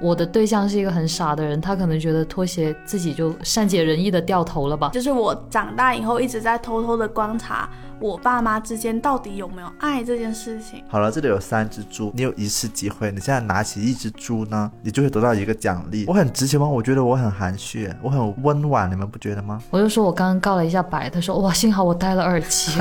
[0.00, 4.90] 我的对象是一个很傻的人，他可能觉得拖鞋自己就善解人意的掉头了吧。
[4.94, 7.68] 就是我长大以后一直在偷偷的观察
[8.00, 10.82] 我爸妈之间到底有没有爱这件事情。
[10.88, 16.06] 好了，这里有三只猪，你有一次机会，你现在拿起一只猪呢，你就会得到一个奖励。
[16.08, 16.66] 我很直接吗？
[16.66, 19.60] 我觉得我很含蓄，我很温婉，你们不觉得吗？
[19.68, 22.72] 我就说我刚刚告了一下白，他说哇，幸好我戴了耳机。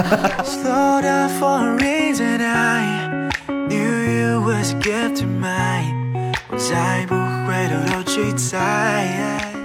[0.45, 3.29] Slow down for a reason I
[3.67, 5.98] knew you was a gift of mine 我
[6.57, 7.13] 再不
[7.45, 9.05] 会偷偷去猜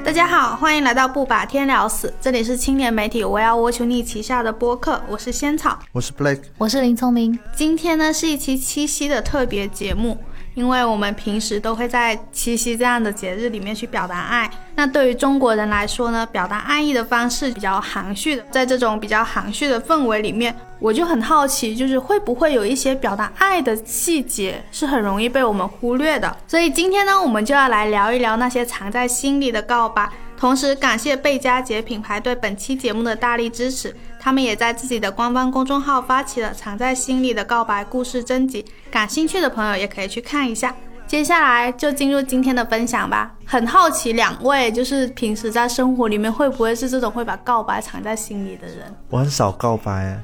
[0.05, 5.78] 大家好，欢迎来到不把天聊死，这里是青年媒体我要我求你旗下的播客，我是仙草。
[5.92, 10.19] 我是 Blake，我是林聪明，今天呢是一期七夕的特别节目，
[10.54, 14.50] 因为我们平时都会在七夕这样的节日里面去表达爱。
[14.77, 26.36] 那对于中国人来说呢，表达爱意的方式比较含蓄的，在这种比较含蓄的氛围里面，我就很好奇，就是会不会有一些表达爱的细节是很容易被我们忽略的。
[26.46, 30.08] 所以今天呢，我们就要来聊一聊那些藏在心里的告白。
[30.37, 40.75] 同时感谢贝佳杰品牌对本期节目的大力支持，他们也在自己的官方公众号发起了藏在心里的告白故事征集，感兴趣的朋友也可以去看一下。
[41.06, 43.34] 接下来就进入今天的分享吧。
[43.45, 48.92] 很好奇两位就是平时在生活里面会不会是这种会把告白藏在心里的人？
[49.11, 50.19] 我很少告白，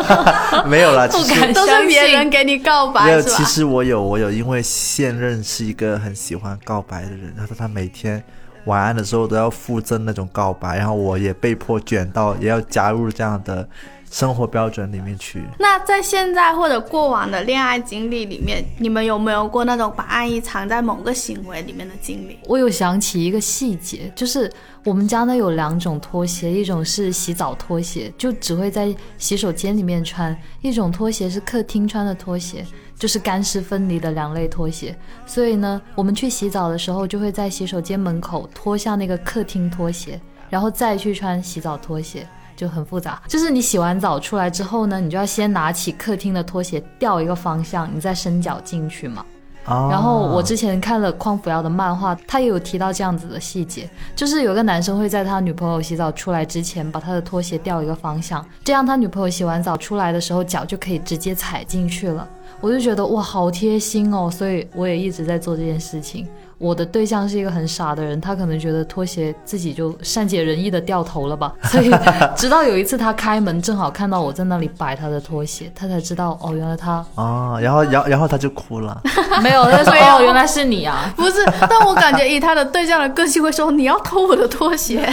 [0.68, 3.42] 没有啦，其实敢都是别人给你告白没有，其？
[3.44, 8.22] 实我有，我有，因为现任是一个很喜欢告白的人，他说他每天
[8.64, 13.68] 晚安的时候都要附赠那种告白，然后我也被迫卷到，也要加入这样的
[14.10, 15.42] 生活标准里面去。
[15.58, 22.38] 那在现在或者过往的恋爱经历里面，你们有没有过那种把爱意藏在某个行为里面的经历？
[22.46, 24.50] 我有想起一个细节，就是
[24.84, 32.66] 我们家呢有两种拖鞋，一种是洗澡拖鞋，就只会在洗手间里面穿；一种拖鞋是客厅穿的拖鞋，
[33.00, 34.96] 就是干湿分离的两类拖鞋。
[35.26, 42.24] 所以呢，我们去洗澡的时候，就会在洗手间门口脱下那个客厅拖鞋，然后再去穿洗澡拖鞋。
[42.56, 49.24] 就很复杂，就是你洗完澡出来之后呢，你就要先拿起客厅的拖鞋调一个方向，你再伸脚进去嘛。
[49.64, 62.28] 哦然后我之前看了匡扶摇的漫画，他也有提到这样子的细节，就是有个男生会在他女朋友洗澡出来之前，把他的拖鞋调一个方向，这样他女朋友洗完澡出来的时候，脚就可以直接踩进去了。
[62.60, 66.26] 我就觉得哇，好贴心哦，所以我也一直在做这件事情。
[66.60, 71.90] 我的对象是一个很傻的人，他可能觉得拖鞋自己就善解人意的掉头了吧， 所以
[72.36, 79.00] 直到有一次他开门，正好看到我在那里摆他的拖鞋，他才知道哦，原来他哦，然后然后然后他就哭了。
[79.42, 81.10] 没有，他说哦，原来是你啊。
[81.16, 85.08] 不是，但我感觉以他的对象的个性会说你要偷我的拖鞋。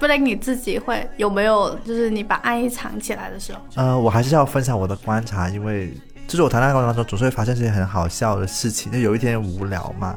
[0.00, 3.60] 不然你自己会有没有就是你把爱意藏起来的时候？
[3.76, 5.94] 呃，我还是要分享我的观察，因为
[6.26, 8.90] 就是我谈恋爱过程当中总是会发现这些很好笑的事情。
[8.90, 10.16] 就有一天无聊嘛，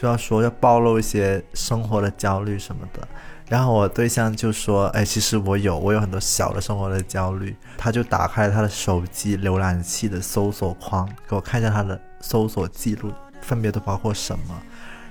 [0.00, 3.06] 就要说要暴露一些生活的焦虑什么的。
[3.48, 14.54] 然后我对象就说：“哎，其实我有，我有很多小的生活的焦虑。”他就打开了他的手机浏览器的搜索框，给我看一下他的搜索记录，分别都包括什么。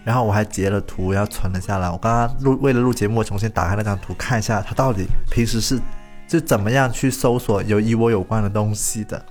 [0.04, 1.90] 然后我还截了图，然后存了下来。
[1.90, 5.80] 我刚刚录为了录节目，我重新打开那张图看一下，他到底平时是
[6.28, 9.26] 就怎么样去搜索有与我有关的东西的。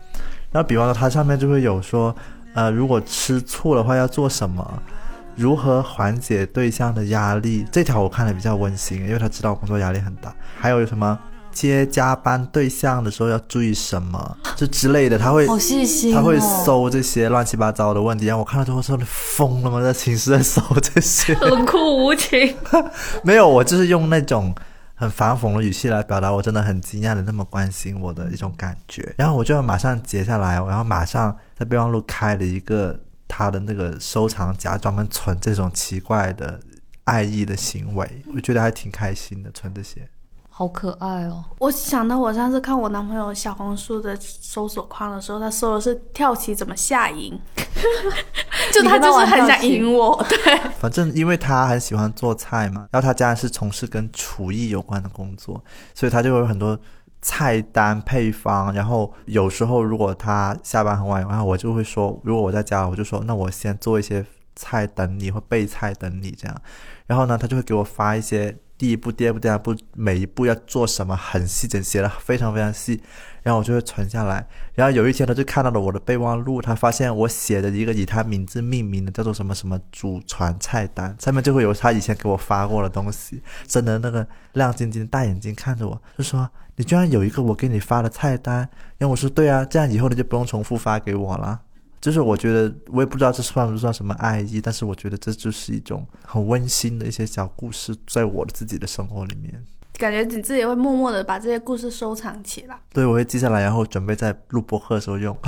[0.56, 2.16] 然后比方说，它上面就会有说，
[2.54, 4.82] 呃，如果吃醋的话要做什么，
[5.34, 7.66] 如何缓解对象的压力。
[7.70, 10.34] 这条我看的比较温馨，因为他知道我工作压力很大。
[10.58, 11.18] 还有什么
[11.52, 19.82] 接加班对象的时候要注意什么，就之类的，他会好细心、哦，他会搜这些乱七八糟的问题，然后我看到之后说：“你疯了吗？
[19.82, 22.56] 在寝室在搜这些？”冷酷无情。
[23.22, 24.54] 没有，我就是用那种
[24.98, 29.14] 很反讽的语气来表达，我真的很惊讶的那么关心我的一种感觉。
[29.18, 32.98] 然后我就马上截下来，然后马上在备忘录开了一个
[33.28, 36.58] 他的那个收藏夹，专门存这种奇怪的
[37.04, 40.08] 爱意的行为，我觉得还挺开心的，存这些。
[40.58, 41.44] 好可爱哦！
[41.58, 47.38] 我想到我上次看我男朋友小红书的搜索框的时候，他搜的是跳棋怎么下赢，
[48.72, 50.24] 就他就是很想赢我。
[50.26, 56.78] 对，反正因为他很喜欢做菜嘛，然后他家是从事跟厨艺有关的工作，所以他就有很多
[57.20, 58.72] 菜单配方。
[58.72, 66.56] 然后有时候如果他下班很晚，然后我就会说，如果我在家，我就说那我先做一些菜等你，或备菜等你这样。
[67.06, 73.00] 然后呢，他就会给我发一些第一步、第二步、第三步，每一步要做什么，很细整，写的非常非常细。
[73.42, 74.44] 然后我就会存下来。
[74.74, 83.40] 然后有一天，他就看到了我的备忘录，他发现我写的一个以他名字命名的，叫做什么什么祖传菜单，上面就会有他以前给我发过的东西。
[83.66, 88.68] 真的那个亮晶晶大眼睛看着我，就说：“你居然有一个我给你发的菜单？”
[88.98, 91.60] 然后我说：“对啊，这样以后你就不用重复发给我了。”
[92.00, 99.64] 就是我觉得我也不知道这算不算什么爱意，但是我觉得这就是一种很温馨的一些小故事，在我自己的生活里面。
[99.98, 102.78] 感觉你自己会默默的把这些故事收藏起来。
[102.92, 105.34] 对，我会记下来，然后准备在录播课的时候用。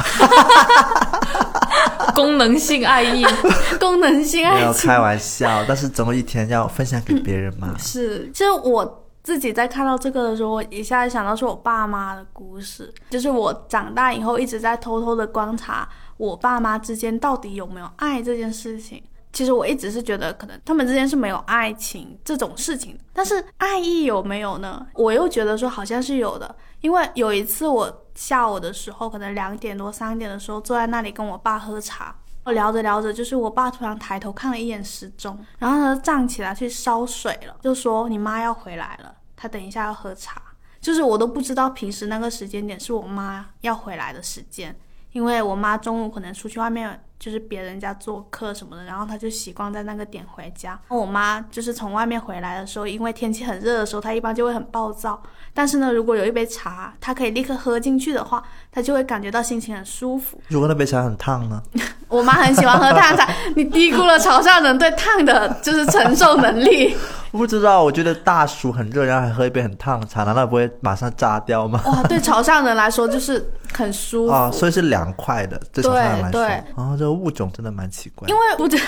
[2.15, 3.25] 功能性爱意，
[3.79, 7.77] 功能性没有爱情开玩笑，但是总有一天要分享给别人嘛。
[7.79, 15.87] 是，其实我自己在看到这个的时候，我一下子想到是我爸妈的故事，就是我长大以后一直在偷偷的观察
[16.19, 19.03] 我爸妈之间到底有没有爱这件事情。
[19.31, 24.85] 其实我一直是觉得，可能他们之间是没有爱情这种事情，但是爱意有没有呢？
[24.95, 40.43] 我又觉得说好像是有的，因为有一次我下午的时候，可能两点多三点的时候，坐在那里跟我爸喝茶，我聊着聊着，就是我爸突然抬头看了一眼时钟，然后他就站起来去烧水了，就说你妈要回来了，他等一下要喝茶。
[40.81, 44.75] 就是我都不知道平时那个时间点是我妈要回来的时间，
[45.13, 50.79] 因为我妈中午可能出去外面就是别人家做客什么的，然后她就习惯在那个点回家。
[50.89, 55.21] 我妈就是从外面回来的时候，因为天气很热的时候，她一般就会很暴躁。
[55.53, 60.41] 但是呢，如果有一杯茶，她可以立刻喝进去的话，她就会感觉到心情很舒服。
[60.49, 61.61] 如果那杯茶很烫呢？
[62.07, 66.97] 我妈很喜欢喝烫茶， 你低估了潮汕人对烫的就是承受能力。
[67.33, 71.81] 我不知道，我觉得大暑很热，然后还喝一杯很烫的茶，难道不会马上炸掉吗？
[71.87, 74.33] 哇，对潮汕人来说就是很舒服。
[74.33, 76.31] 啊，所以是凉快的，对潮汕人来说。
[76.31, 78.29] 对哦，这个物种真的蛮奇怪。
[78.29, 78.81] 因为不知，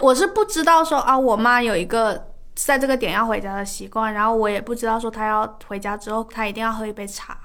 [0.00, 7.36] 我是不知道说啊，我妈有一个在这个点要回家的习惯，然后我也不知道说她要回家之后，她一定要喝一杯茶，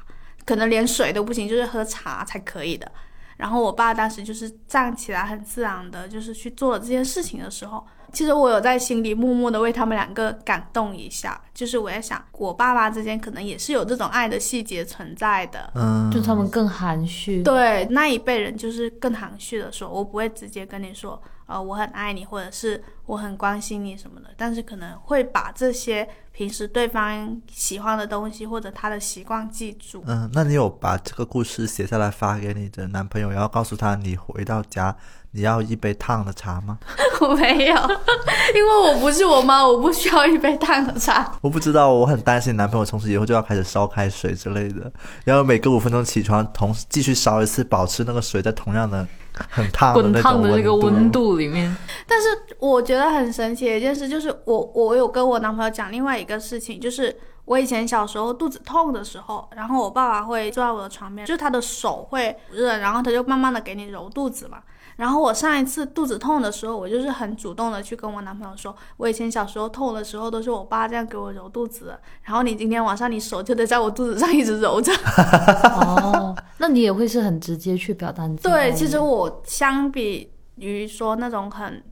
[0.45, 2.89] 可能连水都不行，就是喝茶才可以的。
[3.37, 15.71] 然后我爸当时就是站起来，很自然的，就是去做了这件事情的时候，其实我有在心里默默的为他们两个感动一下，就是我在想，我爸妈之间可能也是有这种爱的细节存在的。
[15.75, 17.41] 嗯，就他们更含蓄。
[17.43, 21.21] 对那一辈人就是更含蓄的说，我不会直接跟你说，
[21.51, 30.01] 呃，我很爱你，或者是我很关心你什么的，但是可能会把这些平时对方喜欢的东西或者他的习惯记住。
[30.07, 34.95] 嗯，那你有把这个故事写下来发给你的男朋友，然后告诉他你回到家
[35.31, 36.79] 你要一杯烫的茶吗？
[37.19, 37.75] 我没有，
[38.55, 41.31] 因为我不是我妈，我不需要一杯烫的茶。
[41.41, 44.91] 我不知道，我很担心男朋友从此以后就要开始烧开水之类的，
[45.25, 49.05] 然后每隔五分钟起床，同继续烧一次，保持那个水在同样的
[49.49, 51.75] 很烫的滚烫的这个温温度里面，
[52.05, 52.27] 但是
[52.59, 64.59] 我觉得很神奇的一件事就是我，我有跟我男朋友讲另外一个事情，就是我以前小时候肚子痛的时候，然后我爸爸会坐在我的床边，就是他的手会热，然后他就慢慢的给你揉肚子嘛。
[65.01, 74.93] 然后我上一次肚子痛的时候，我就是很主动的去跟我男朋友说，我以前小时候痛的时候都是我爸这样给我揉肚子，然后你今天晚上你手就得在我肚子上一直揉着。
[74.93, 81.83] 哦，那你也会是很直接去表达你自己的对，其实我相比于说那种很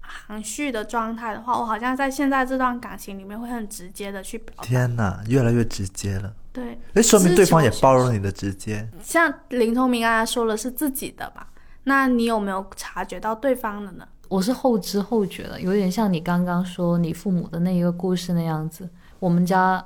[0.00, 4.64] 含蓄的状态的话，我好像在现在这段感情里面会很直接的去表达。
[4.64, 6.34] 天哪，越来越直接了。
[6.52, 8.88] 对，那，说明对方也包容你的直接。
[9.00, 11.46] 像林聪明刚才说的是自己的吧？
[11.84, 14.06] 那你有没有察觉到对方的呢？
[14.28, 18.86] 我是后知后觉的，有点像你刚刚说你父母的那一个故事那样子。
[19.18, 19.82] 我们家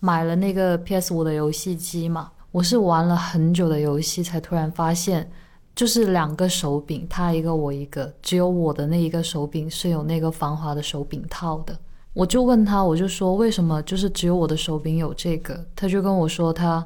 [0.00, 5.30] 买了那个 PS 五的游戏机嘛，我是玩了很久的游戏，才突然发现，
[5.76, 11.78] 就是两个手柄，他一个我一个，只有我的那一个手柄是有那个防滑的手柄套的。
[12.14, 15.64] 我就问他，我就说为什么就是只有我的手柄有这个？
[15.76, 16.84] 他就跟我说他。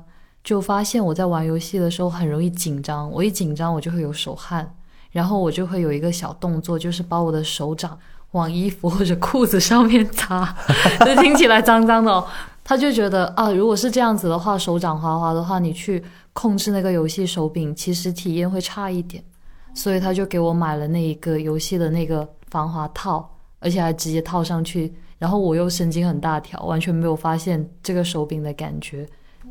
[0.49, 4.75] 就发现我在玩游戏的时候很容易紧张，我一紧张我就会有手汗，
[5.11, 7.99] 然后我就会有一个小动作，就是把我的手掌
[8.31, 10.57] 往衣服或者裤子上面擦，
[11.05, 12.26] 就听起来脏脏的哦。
[12.64, 16.02] 他就觉得啊，如果是这样子的话，手掌滑滑的话，你去
[16.33, 19.23] 控制那个游戏手柄，其实体验会差一点，
[19.75, 24.95] 所以他就给我买了那一个游戏的那个防滑套，而且还直接套上去。
[25.19, 29.07] 然后我又神经很大条，完全没有发现这个手柄的感觉。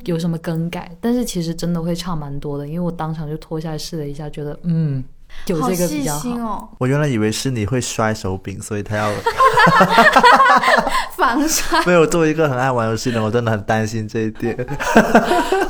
[0.06, 5.04] 有什么更改，但是其实真的会差蛮多的，因为我当场就脱下来试了一下，觉得嗯，
[5.48, 6.20] 有好这个细比较好。
[6.20, 9.12] 心哦，我原来以为是你会摔手柄，所以他要
[11.18, 11.84] 防摔。
[11.86, 12.06] 没有。
[12.08, 14.56] 作为一个很爱玩游戏的人，我真的很担心这一点。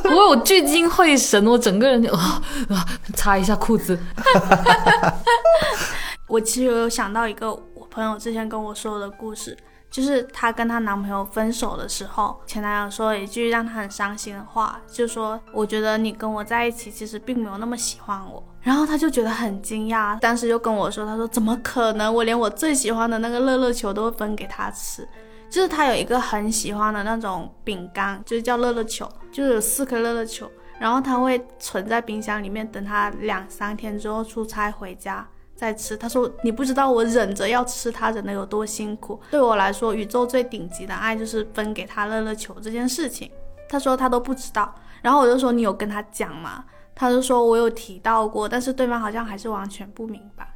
[0.03, 3.97] 不过我聚精会神，我整个人就啊啊，擦一下裤子。
[6.27, 9.57] 我其实有想到一个我朋友之前跟我说的故事，
[9.89, 22.13] 就是她跟她男朋友分手的时候，前男友说了一句让她很伤心的话，就说：“我觉得你跟我在一起其实并没有那么喜欢我。”然后她就觉得很惊讶，当时就跟我说：“她说怎么可能？
[22.13, 25.07] 我连我最喜欢的那个乐乐球都会分给他吃。”
[25.49, 30.49] 就是她有一个很喜欢的那种饼干，就是叫乐乐球，就是有四颗乐乐球。
[30.79, 35.27] 然后他会存在冰箱里面，等他两三天之后出差回家
[35.57, 35.97] 在吃。
[35.97, 39.19] 他说：“你不知道我忍着要吃它忍的有多辛苦。
[39.31, 43.29] 对我来说，宇宙最顶级的爱就是分给他乐乐球这件事情。”
[43.67, 44.73] 他说他都不知道。
[45.01, 46.63] 然后我就说：“你有跟他讲吗？”
[46.95, 50.47] 他就说：“我有提到过，但是对方好像还是完全不明白。”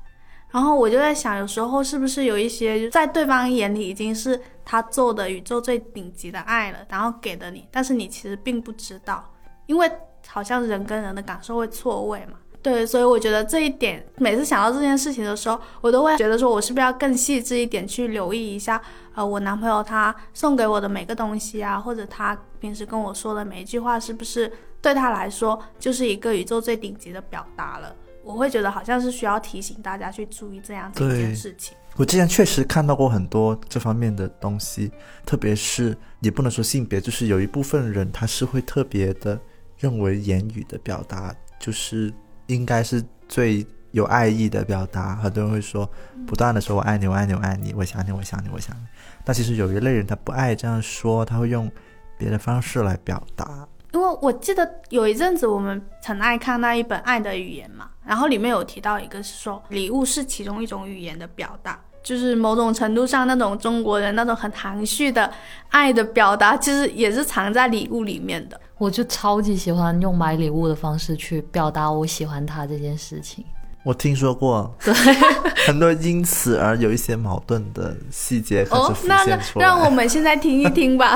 [0.50, 9.24] 然后我就在想，有时候是不是有一些在对方眼里已经是他做的宇宙最顶级的爱了，然后给的你，但是你其实并不知道，
[9.66, 9.90] 因为
[10.28, 12.34] 好像人跟人的感受会错位嘛。
[12.62, 18.82] 对，所以我觉得这一点，每次想到这件事情的时候，我都会觉得说，我是不是要更细致一点去留意一下，
[19.16, 27.96] 呃，我男朋友他送给我的每个东西啊，或者他平时跟我说的每一句话，是不是对他来说就是一个宇宙最顶级的表达了？
[28.24, 31.76] 我会觉得好像是需要提醒大家去注意这样的一件事情。
[31.98, 34.92] 我之前确实看到过很多这方面的东西，
[35.26, 39.40] 特别是也不能说性别，就是有一部分人他是会特别的
[39.80, 42.14] 认为言语的表达就是
[42.54, 45.16] 应该是最有爱意的表达。
[45.16, 45.90] 很多人会说，
[46.28, 48.82] 不断的说我爱你，我爱你，我爱你，我想你，我想你，我想你。
[49.24, 51.72] 但其实有一类人他不爱这样说，他会用
[52.18, 53.68] 别的方式来表达。
[53.94, 65.32] 因为我记得有一阵子我们很爱看那一本《爱的语言》嘛，然后里面有提到一个是说礼物是其中一种语言的表达，就是某种程度上那种中国人那种很含蓄的
[65.70, 68.60] 爱的表达，其实也是藏在礼物里面的。
[68.78, 73.46] 我就超级喜欢用买礼物的方式去表达我喜欢他这件事情。
[73.84, 74.94] 我听说过，对，
[75.66, 79.66] 很多因此而有一些矛盾的细节开始哦，浮那那现出来。
[79.66, 81.16] 让我们现在听一听吧。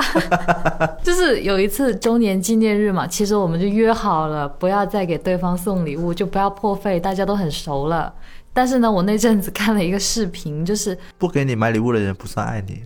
[1.00, 8.12] 就是有一次周年纪念日嘛，其实我们就约好了，不要再给对方送礼物，就不要破费，大家都很熟了。
[8.56, 12.82] 但是呢，我那阵子看了一个视频，就是不给你买礼物的人不算爱你。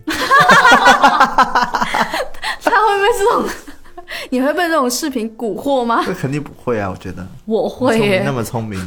[2.61, 3.49] 他会被这种，
[4.31, 6.03] 你会被这种视频蛊惑吗？
[6.05, 7.25] 这肯定不会啊，我觉得。
[7.45, 8.85] 我会耶聪明那，么聪明，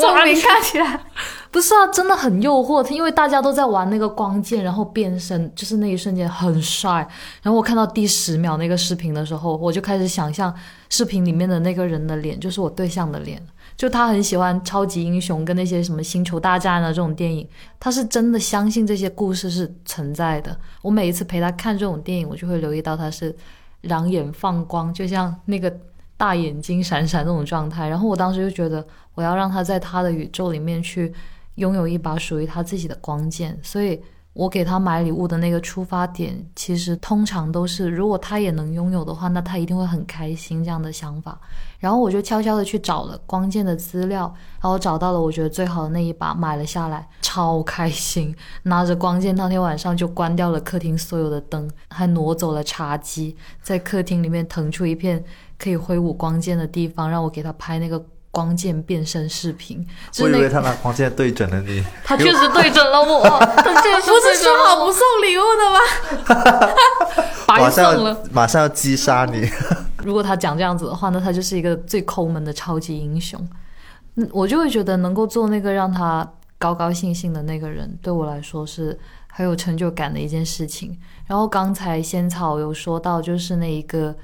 [0.00, 0.98] 聪明看起来，
[1.50, 7.06] 不是啊，真的很诱惑，因为大家都在玩那个光剑，然后变身，就是那一瞬间很帅。
[7.42, 10.54] 然后我看到第十秒那个视频的时候，我就开始想象
[10.88, 13.42] 视频里面的那个人的脸，就是我对象的脸。
[13.76, 17.46] 就他很喜欢超级英雄跟那些什么星球大战啊这种电影，
[17.78, 20.58] 他是真的相信这些故事是存在的。
[20.80, 23.34] 我每一次陪他看这种电影，我就会留意到他是
[23.82, 25.70] 两眼放光，就像那个
[26.16, 27.88] 大眼睛闪闪那种状态。
[27.88, 31.12] 然后我当时就觉得，我要让他在他的宇宙里面去
[31.56, 34.00] 拥有一把属于他自己的光剑，所以
[34.36, 41.40] 我给他买礼物的那个出发点，其实通常都是如果他也能拥有的话，那他一定会很开心这样的想法。
[41.78, 48.36] 然后我就悄悄的去找了光剑的资料，然后找到了我觉得最好的那一把，买了下来，超开心。
[48.64, 55.24] 拿着光剑，当天晚上就关掉了客厅所有的灯，还挪走了茶几，在客厅里面腾出一片
[55.58, 58.04] 可以挥舞光剑的地方，让我给他拍那个
[58.36, 59.82] 光剑变身视频。
[60.20, 61.82] 我以为他拿光剑对准了你。
[62.04, 66.74] 他确实对准了我，他确实不是说好不送礼物的吗？
[67.48, 68.22] 白送了。
[68.30, 69.48] 马上要击杀你。
[70.04, 73.40] 如果他讲这样子的话，那他就是一个最抠门的超级英雄。
[74.16, 78.98] 嗯，我就会觉得能够做那个让他高高兴兴的那个人，对我来说是
[79.32, 80.94] 很有成就感的一件事情。
[81.26, 84.14] 然后刚才仙草有说到，就是那一个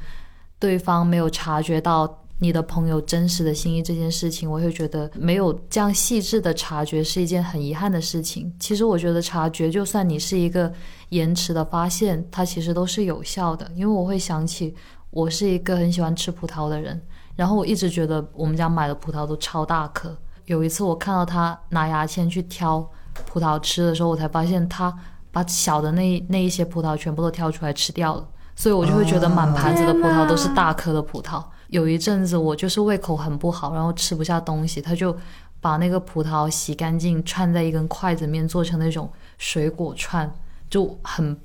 [0.58, 8.52] 对方没有察觉到你的朋友真实的心意这件事情，我会觉得没有这样细致的察觉是一件很遗憾的事情。
[8.58, 10.72] 其实我觉得察觉，就算你是一个
[11.10, 14.74] 延迟的发现，它其实都是有效的，因为我会想起。
[15.10, 16.98] 我是一个很喜欢吃葡萄的人，
[17.36, 20.16] 然后我一直觉得我们家买的葡萄都超大颗。
[20.46, 22.80] 有一次我看到他拿牙签去挑
[23.26, 24.90] 葡萄吃的时候，我才发现他
[25.30, 31.44] 把小的那那一些葡萄全部都挑出来吃掉了，所以我就会觉得满盘子的葡萄都是大颗的葡萄。
[31.72, 35.16] 有一阵子我就是胃口很不好，然后吃不下东西，他就
[35.60, 40.32] 把那个葡萄洗干净，串在一根筷子面做成那种水果串，
[40.70, 41.36] 就很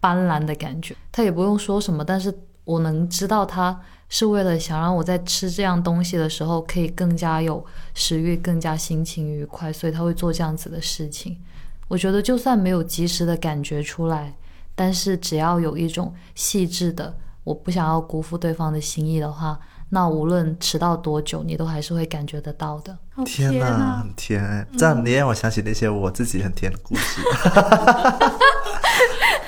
[0.00, 0.96] 斑斓的感觉。
[1.12, 2.36] 他也不用说什么，但是。
[2.66, 7.64] 我能知道他是为了想让我在吃这样东西的时候可以更加有
[7.94, 11.38] 食欲，更加心情愉快，所以他会做这样子的事情。
[11.86, 14.34] 我觉得就算没有及时的感觉出来，
[14.74, 19.56] 但是只要有一种细致的，我不想要辜负对方的心意的话，
[19.90, 22.92] 那无论迟到多久，你都还是会感觉得到的。
[23.14, 23.68] 哦天哪！
[23.68, 24.66] 哪，很甜哎！
[24.76, 27.22] 这样你让我想起那些我自己很甜的故事。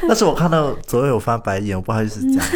[0.06, 2.44] 但是我看到左右有翻白眼，我不好意思讲。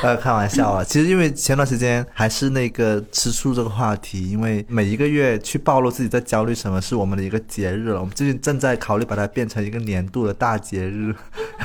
[0.00, 0.84] 呃，开玩笑啊。
[0.84, 7.98] 其实因为前段时间还是那个吃素这个话题，因为每一个月去暴露自己在焦虑什么，是我们的一个节日了。
[7.98, 11.12] 我们最近正在考虑把它变成一个年度的大节日。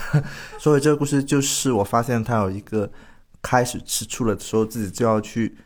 [0.57, 2.89] 所以这个故事就是我发现它有一个
[3.41, 5.61] 开始吃醋的时候，自己就要去嗯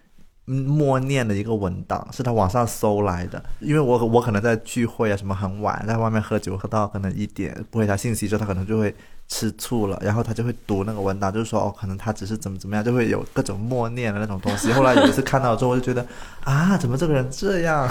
[0.47, 3.43] 默念的一个文档，是他网上搜来的。
[3.59, 8.95] 因为我我可能在聚会啊什么很晚，在外面喝酒喝到可能一点，不回他信息之后，他可能就会
[9.27, 14.71] 吃醋了，然后他就会读那个文档，就是说哦，可能他只是怎么怎么样，就会有各种默念的那种东西。
[14.71, 16.05] 后来有一次看到之后，我就觉得
[16.45, 17.87] 啊，怎么这个人这样？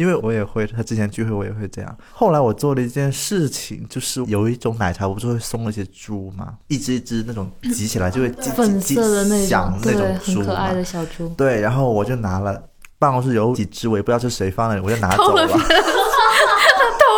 [0.00, 1.98] 因为我也会，他之前聚会我也会这样。
[2.10, 10.72] 后来我做了一件事情，就是有一种奶茶，我不是会送了一些猪嘛，一只一只那种挤起来就会叽粉叽色的那叽响种，那种猪很可爱。
[10.72, 11.28] 的小猪。
[11.36, 12.58] 对，然后我就拿了
[12.98, 15.46] 办公室有几只，我也不知道是谁放的，我就拿走了。
[15.46, 15.56] 偷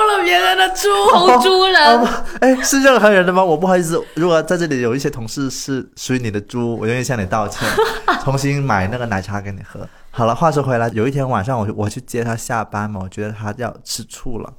[0.09, 2.05] 了别人的猪，红猪人，
[2.41, 3.45] 哎，是任何人的吗？
[3.45, 7.69] 我不好意思，如果在这里有一些同事是属于你的猪，我愿意向你道歉，
[8.25, 9.87] 重新买那个奶茶给你喝。
[10.15, 14.55] 好了，话说回来，有一天晚上我我去接他下班嘛，我觉得他要吃醋了，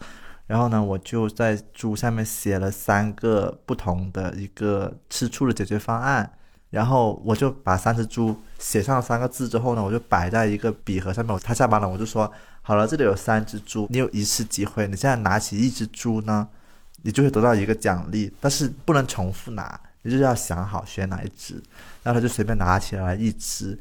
[0.47, 6.27] 然后呢，我就在猪上面写了三个不同的一个吃醋的解决方案。
[6.71, 11.39] 然后我就把三只猪写上三个字之后呢，我就摆在一个笔盒上面。
[11.43, 12.29] 他下班了，我就说
[12.63, 16.47] 好了，这里有三只猪，你有一次机会，你现在拿起一只猪呢，
[17.03, 21.61] 你就会得到一个奖励，但是不能重复拿，你就是要想好选哪一只。
[22.01, 23.79] 然后他就随便拿起来一只，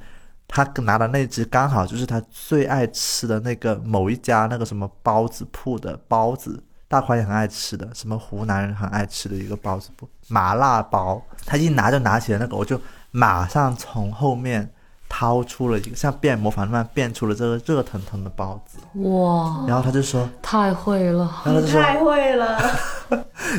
[0.55, 11.23] 他拿的那只刚好就是他最爱吃的那个某一家那个什么包子铺的包子，大宽也很爱吃的，什么湖南人很爱吃的一个包子铺，麻辣包。
[11.47, 12.79] 他一拿就拿起来那个，我就
[13.13, 14.71] 马上从后面
[15.09, 18.77] 掏出了一个像变魔法那样变出了这个热腾腾的包子，
[19.09, 21.33] 哇，然后他就说，太会了！
[21.47, 22.59] 然后他就说，太会了。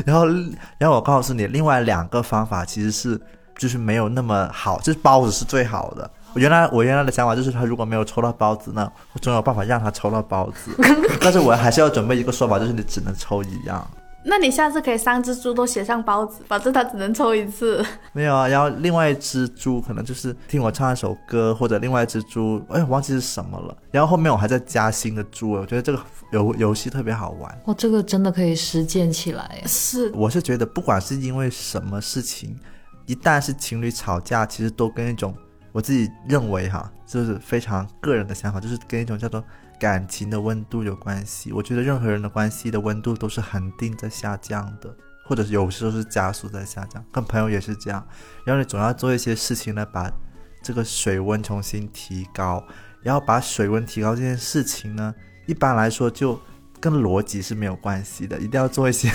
[0.06, 0.26] 然后，
[0.78, 3.20] 然后我告诉你，另外两个方法其实是
[3.58, 6.08] 就是没有那么好，就是包子是最好的。
[6.34, 10.72] 我原来我原来的想法就是，他如果没有抽到包子呢，我总有办法让他抽到包子。
[11.22, 13.88] 但是我还是要准备一个说法，就是你只能抽一样。
[14.26, 17.84] 那你下次可以三只猪都写上包子，反正他只能抽一次。
[18.14, 23.76] 没有啊，然后另外一只猪可能就是听我唱一首歌，或者另外一只猪，哎，我忘记是什么了。
[23.90, 26.00] 然后后面我还在加新的猪，我觉得这个
[26.32, 27.60] 游游戏特别好玩。
[27.66, 29.62] 哇，这个真的可以实践起来。
[29.66, 32.58] 是，我是觉得，不管是因为什么事情，
[33.04, 35.34] 一旦是情侣吵架，其实都跟一种
[35.74, 39.42] 我自己认为哈，就是非常个人的想法，就是跟一种叫做
[39.80, 41.50] 感情的温度有关系。
[41.50, 44.94] 我觉得任何人的关系的温度都是恒定在下降的，
[45.26, 47.04] 或者是有时候是加速在下降。
[47.10, 48.06] 跟朋友也是这样，
[48.44, 50.08] 然后你总要做一些事情来，把
[50.62, 52.64] 这个水温重新提高。
[53.02, 55.12] 然后把水温提高这件事情呢，
[55.44, 56.40] 一般来说就
[56.80, 59.10] 跟逻辑是没有关系的，一定要做一些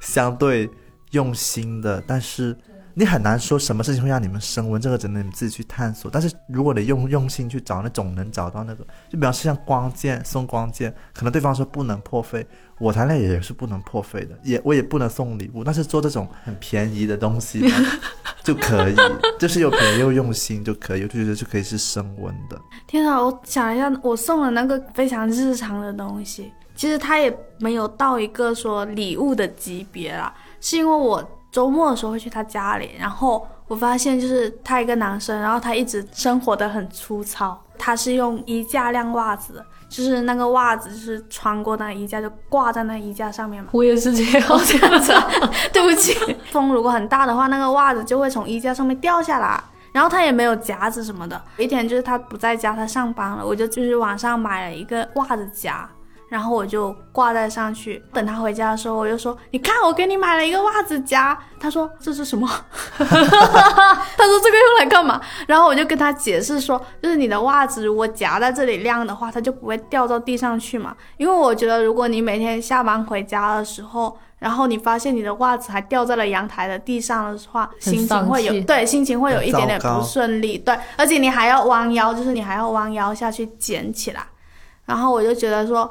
[0.00, 0.68] 相对
[1.12, 2.54] 用心的，但是
[3.00, 6.10] 你很难说什么事情会让你们升温，这个只能你们自己去探索。
[6.10, 8.84] 但是如果你用用心去找，那总能找到那个。
[9.08, 12.46] 就比方说像光剑送光剑，可能对方说不能破费，
[12.78, 15.64] 我谈恋爱也是不能破费的，也我也不能送礼物。
[15.64, 17.64] 但是做这种很便宜的东西
[18.44, 18.94] 就可以，
[19.38, 22.60] 就是又便宜又用心就可以，我就觉得就可以是升温的。
[22.86, 23.18] 天啊！
[23.18, 43.70] 我想一下，我送了那个非常日常的东西，其实它也没有到一个说礼物的级别啦，是因为我周末的时候会去他家里，然后我发现就是他一个男生，然后他一直生活的很粗糙，他是用衣架晾袜子，就是那个袜子就是穿过那个衣架就挂在那个衣架上面嘛。
[43.72, 45.28] 我也是这样，这样子啊，
[45.72, 46.14] 对不起。
[46.50, 49.62] 风如果很大的话，那个袜子就会从衣架上面掉下来。
[49.92, 51.42] 然后他也没有夹子什么的。
[51.56, 55.88] 有一天就是他不在家，他上班了，我就就是网上买了一个袜子夹，
[56.30, 58.02] 然后我就挂在上去。
[58.12, 62.48] 等他回家的时候，我就说：“你看，我给你买了一个袜子夹。”他说：“这是什么？”
[62.96, 70.96] 他说：“这个用来干嘛？”然后我就跟他解释说：“就是你的袜子如果夹在这里晾的话，它就不会掉到地上去嘛。
[71.18, 84.22] 因为我觉得，如果你每天下班回家的时候，然后你发现你的袜子还掉在了阳台的地上的话，心情会有对心情会有一点点不顺利，对，而且你还要弯腰，就是你还要弯腰下去捡起来。
[84.86, 85.88] 然后我就觉得说，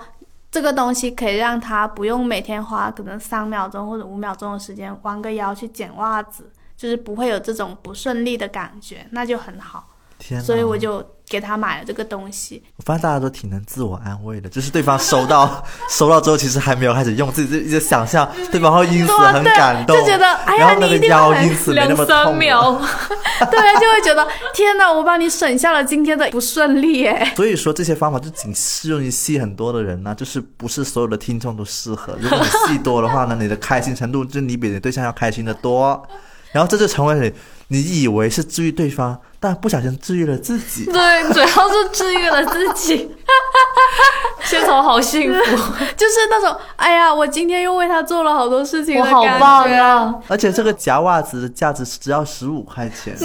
[0.52, 9.88] 这个东西可以让他不用每天花可能三秒钟或者五秒钟的时间弯个腰去捡袜子，就是不会有这种不顺利的感觉，那就很好。
[10.18, 10.42] 天！
[10.42, 12.64] 所以我就给他买了这个东西。
[12.78, 22.72] 我发现大家都挺能自我安慰的，就是对方收到 收到之后，其实还没有开始用，自己就一直想象对方会因此很感动，就觉得哎呀你一定会腰因此没那两么痛了三秒，
[23.52, 27.32] 对啊，就会觉得天哪，我帮你省下了今天的不顺利耶。
[27.36, 32.18] 所以说这些方法就仅适用于戏很多的人呢、就是不是所有的听众都适合。
[32.20, 36.02] 如果你戏多的话呢，你的开心程度就你比你对象要开心的多，
[36.52, 37.34] 然后这就成为
[37.68, 40.86] 你你以为是治愈对方，但不小心治愈了自己。
[40.86, 43.16] 对，主要是治愈了自己。
[44.44, 45.40] 现场好幸福，
[45.96, 49.76] 就是那种哎呀，我今天又为他做了好多事情我好的感棒觉。
[49.76, 50.16] 啊！
[50.28, 53.16] 而且这个夹袜子的价值只要十五块钱，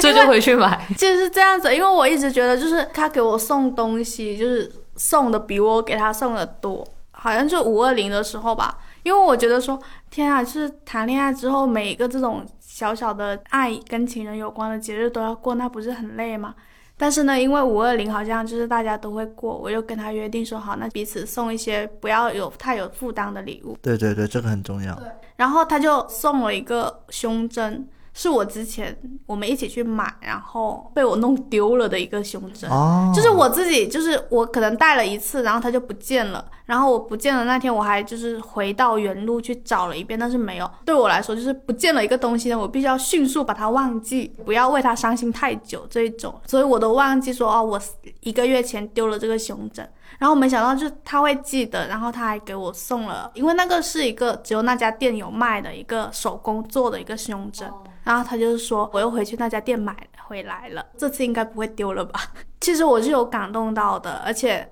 [0.00, 0.86] 这就回去买。
[0.96, 8.78] 就是这样子，因为我一直觉得，就是他给我送东西，就是送的比我给他送的多，好像就五二零的时候吧。
[9.02, 16.54] 因为我觉得说，天啊，就是谈恋爱之后，每一个这种小小的爱跟情人有关的节日都要过，那不是很累吗？
[16.96, 23.76] 但是呢，因为五二零好像就是大家都会过，我就跟他约定说好，那彼此送一些不要有太有负担的礼物。
[23.82, 24.96] 对对对，这个很重要。
[25.34, 28.96] 然后他就送了一个胸针，是我之前
[29.26, 32.68] 我们一起去买，然后被我弄丢了的一个胸针。
[32.70, 36.44] 哦，就是我自己，就是我可能戴了一次，然后它就不见了。
[36.66, 40.70] 然后我不见了那天，我还就是回到原路去找了一遍，但是没有。
[40.84, 46.34] 对我来说，就是不见了一个东西呢，我必须要迅速把它忘记，不要为它伤心太久这一种。
[46.46, 47.80] 所以我都忘记说哦，我
[48.20, 49.88] 一个月前丢了这个胸针。
[50.18, 57.68] 然后没想到就是他会记得，然后他还给我送了，因为那个是一个只有那家店有卖的一个手工做的一个胸针。
[58.04, 62.20] 然后他就是说，我又回去那家店买回来了，这次应该不会丢了吧？
[62.60, 64.68] 其实我是有感动到的，而且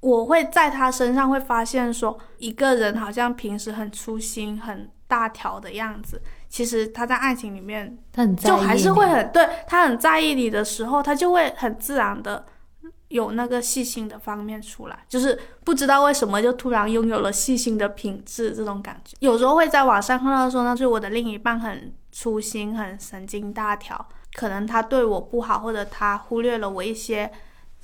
[0.00, 12.44] 我会在他身上会发现说，一个人好像平时很粗心、很大条的样子，其实他在爱情里面他很就还是会很对他很在意你的时候，他就会很自然的
[13.08, 19.16] 有那个细心的方面出来，就是不知道为什么就突然拥有了细心的品质这种感觉。
[19.20, 27.30] 有时候会在网上看到说，那就是我的另一半很粗心、很神经大条，可能他对我不好，或者他忽略了我一些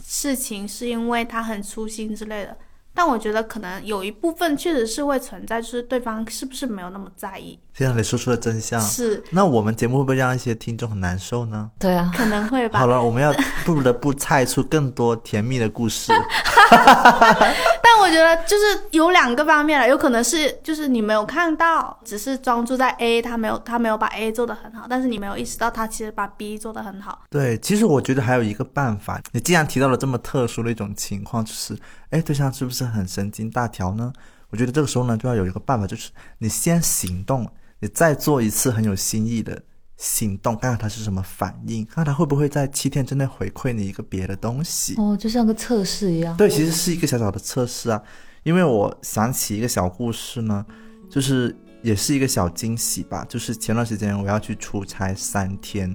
[0.03, 2.59] 事情，是因为他很粗心之类的。
[2.93, 8.81] 但我觉得可能有一部分确实是会存在，就是对方是不是没有那么在意，现在你说出了真相。
[8.81, 11.71] 是那我们节目会不会让一些听众很难受呢？
[11.79, 12.87] 对啊，可能会吧好。
[12.87, 13.35] 了，我们要
[13.65, 16.13] 不得不猜出更多甜蜜的故事。
[16.71, 27.23] 但我觉得就是有两个方面了，有可能是就是你没有看到，只是专注在 A，他没有他没有把 A 做得很好，但是你没有意识到他其实把 B 做得很好。
[27.29, 31.77] 对，其实我觉得还有一个办法，你既然提到了这么特殊的一种情况，就是，
[32.11, 34.13] 哎，对象是不是很神经大条呢？
[34.51, 37.49] 我觉得这个时候呢，就要有一个办法，就是你先行动，
[37.85, 39.63] 你再做一次很有新意的
[39.99, 44.95] 行动，看看他是什么反应，看看他会不会在七天之内回馈你一个别的东西。
[44.97, 46.35] 哦，就像个测试一样。
[46.35, 48.03] 对，其实是一个小小的测试啊。
[48.43, 50.65] 因为我想起一个小故事呢，
[51.11, 53.23] 就是也是一个小惊喜吧。
[53.29, 55.95] 就是前段时间我要去出差三天，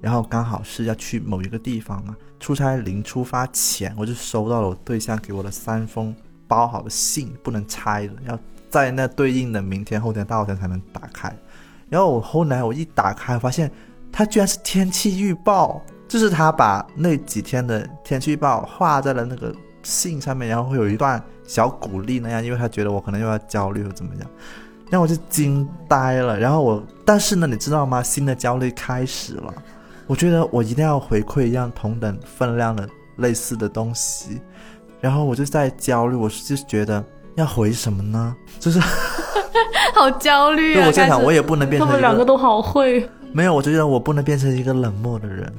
[0.00, 2.16] 然后刚好是要去某一个地方嘛。
[2.40, 6.12] 出差临出发前，我就收到了我对象给我的三封
[6.48, 8.36] 包好的信，不能拆的，要
[8.68, 11.34] 在那对应的明天、后天、大后天才能打开。
[11.88, 13.70] 然后我后来我一打开，发现
[14.12, 24.30] 它居然是天气预报，就是他把那几天的天气预报画在了那个信上面，然后会有一段小鼓励那样，因为他觉得我可能又要焦虑或怎么样，
[24.90, 26.38] 然后我就惊呆了。
[26.38, 28.02] 然后我，但是呢，你知道吗？
[28.02, 29.54] 新的焦虑开始了。
[30.06, 34.40] 我觉得我一定要回馈一样同等分量的类似的东西，
[35.00, 37.04] 然后我就在焦虑，我就觉得
[37.38, 38.36] 要回什么呢？
[38.58, 38.80] 就是，
[39.94, 40.80] 好焦虑啊！
[40.80, 45.52] 就我在想，我也不能变成他们两个都好会，没有，我就觉得我不能变成一个冷漠的人。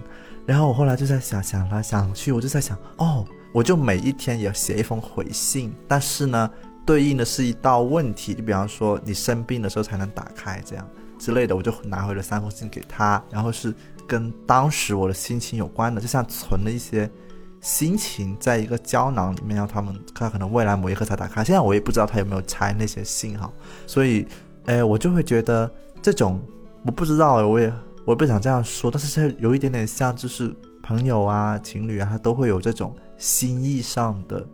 [0.46, 6.50] 然后我后来就在想想来想去，我就在想，哦，我就每一天也写一封回信，但是呢，
[6.86, 10.86] 对应的是一道问题，就比方说你生病的时候才能打开这样
[11.18, 13.74] 之类的，我就拿回了三封信给他，然后是
[14.06, 17.10] 跟当时我的心情有关的，就像存了一些
[17.62, 21.44] 心情在一个胶囊里面，让他们他可能未来某一刻才打开。
[21.44, 23.54] 现在我也不知道他有没有拆那些信号，
[23.86, 24.26] 所以，
[24.66, 25.70] 哎，我就会觉得
[26.02, 26.42] 这种
[26.86, 27.72] 我不知道，我也
[28.06, 34.46] 我不想这样说，但是是有一点点像，就是朋友啊、情侣啊，他都会有这种心意上的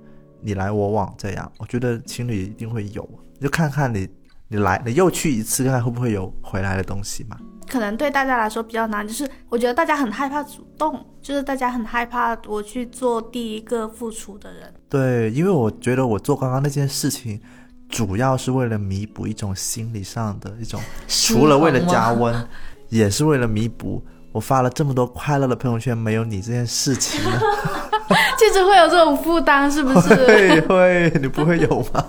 [0.42, 1.52] 你来我往这样。
[1.60, 3.08] 我觉得情侣一定会有，
[3.40, 4.10] 就看看你
[4.48, 7.38] 你来你又去一次，看看会不会有回来的东西嘛。
[7.70, 14.74] 可能对大家来说比较难，就是我觉得大家很害怕主动，就是大家很害怕我去做第一个付出的人。
[14.90, 17.42] 对，因为我觉得我做刚刚那件事情，
[17.90, 22.48] 主要是为了弥补一种心理上的一种，除了为了加温，
[22.90, 27.40] 也是为了弥补我发了这么多快乐的朋友圈没有你这件事情呢。
[28.38, 30.10] 其实会有这种负担，是不是？
[30.28, 32.06] 会会，你不会有吗？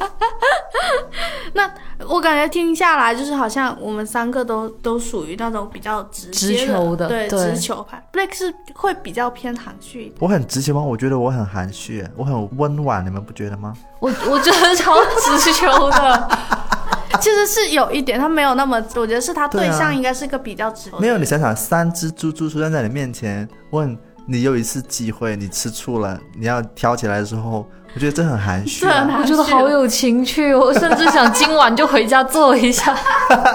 [1.52, 1.70] 那
[2.08, 8.02] 我感觉听下来，就是好像我们三个都都属于那种比较直接直球的对对直球派。
[8.12, 10.16] Blake 是会比较偏含蓄一点。
[10.18, 10.80] 我很直球吗？
[10.80, 13.74] 我觉得我很含蓄，我很温婉，你们不觉得吗？
[14.00, 16.28] 我我觉得超直球的，
[17.20, 20.90] 其实是有一点，他没有那么，我觉得是他对象应该是个比较直。
[20.98, 29.06] 没有，你想想，三只猪猪出现在你面前，问你有一次机会，你吃醋了，你要挑起来的时候，我觉得这很含蓄、啊。
[29.06, 32.96] 这我觉得好有情趣，我 甚至想今晚就回家做一下，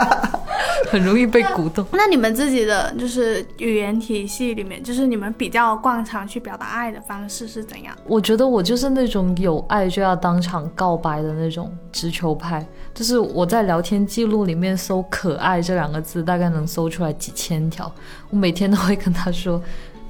[0.91, 1.86] 很容易被鼓动。
[1.91, 7.95] 那你们自己的就是语言体系里面，就是你们比较惯常去表达爱的方式是怎样？
[8.06, 17.89] 我觉得我就是那种有爱就要当场告白的那种直球派，就是我在聊天记录里面搜“可爱”这两个字，大概能搜出来几千条。
[18.30, 19.62] 我每天都会跟他说。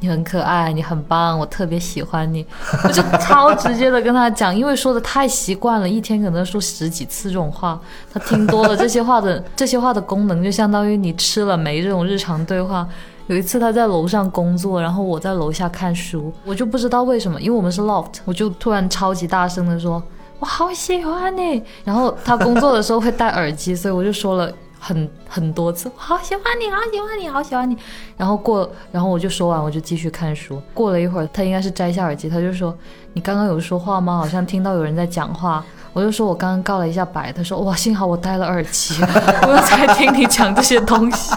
[0.02, 2.46] 你很可爱，你很棒，我特别喜欢你，
[2.84, 7.80] 我就超直接的跟他讲，因为说的太习惯了，一天可能说十几次这种话，
[8.14, 12.88] 他听多了这些话的 这些话的功能就相当于你吃了没这种日常对话。
[13.28, 20.04] 有一次他在楼上工作，然后我在楼下看书，我就不知道为什么，因为我们是 loft，我就突然超级大声的说，
[20.38, 21.64] 我好喜欢你。
[21.84, 24.52] 然后他工作的时候会戴耳机，所以我就说了。
[24.88, 27.76] 很很多次，好喜欢你，好喜欢你，好喜欢你。
[28.16, 30.62] 然后过，然后我就说完，我就继续看书。
[30.76, 32.78] 过了一会儿，他应该是摘下耳机，他就说
[33.14, 34.16] ：“你刚刚有说话吗？
[34.18, 39.02] 好像听到有人在讲话。”我就说：“我刚刚告了一下白。”他说：“哇，幸好我戴了耳机，
[39.48, 41.34] 我才听你讲这些东西。”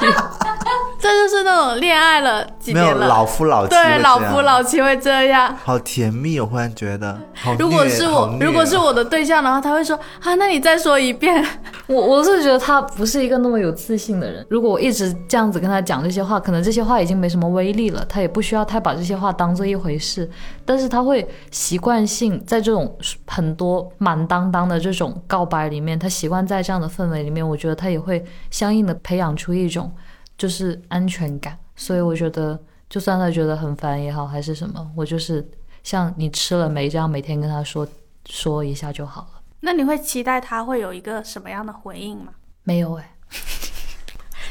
[1.00, 5.56] 这就是那种恋爱了几没有年了，老夫老妻对老夫老妻会这样。
[5.62, 7.16] 好甜蜜，我忽然觉得。
[7.34, 11.44] 好如果是我，如果是我的对象的话，他会说啊，那你再说一遍。
[11.86, 14.44] 我我是觉得他不是一个那么有自信的人。
[14.50, 20.28] 如果我一直这样子跟他讲这些话，可能这些话已经没什么威力了，他也不需要太把这些话当做一回事。
[20.64, 22.92] 但是他会习惯性在这种
[23.26, 29.90] 很多满当当的这种告白里面，他习惯在这样的氛围里面，我觉得他也会相应的培养出一种
[30.38, 31.58] 就是安全感。
[31.76, 35.46] 所以我觉得，就算他觉得很烦也好，还是什么，我就是
[35.82, 37.86] 像你吃了没这样，每天跟他说
[38.24, 39.42] 说一下就好了。
[39.60, 42.32] 那你会期待他会有一个什么样的回应吗？
[42.62, 43.16] 没有哎、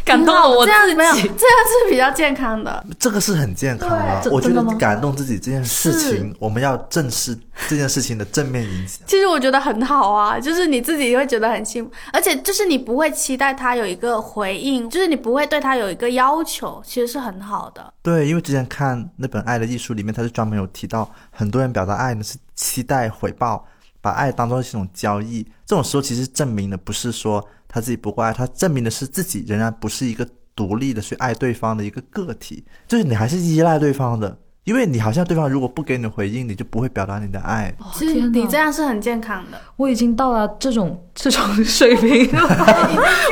[0.08, 1.28] 感动了我这样自没有，这样。
[1.68, 2.86] 是比较健康的。
[2.98, 4.32] 这个是很健康的。
[4.32, 9.06] 我觉得感动自己这件事情，我们要正视这件事情的正面影响。
[9.06, 17.94] 其实我觉得很好啊，就是你自己会觉得很幸福，而且就是你不会期待他有一个回应，就是你不会对他有一个要求，其实是很好的。
[18.02, 23.66] 对，因为之前看那本《爱的艺术》里面，他就专门有提到，很多人表达爱呢是期待回报，
[24.00, 25.44] 把爱当做是一种交易。
[25.66, 34.38] 这种时候其实证明的不是说他自己不够爱，他证明的是自己仍然不是一个独立的去爱对方的一个个体，就是你还是依赖对方的。
[34.64, 37.74] 因为你好像对方如果不给你回应，你就不会表达你的爱。
[37.80, 39.58] 哦其实你这样是很健康的。
[39.78, 42.42] 我已经到了这种这种水平了，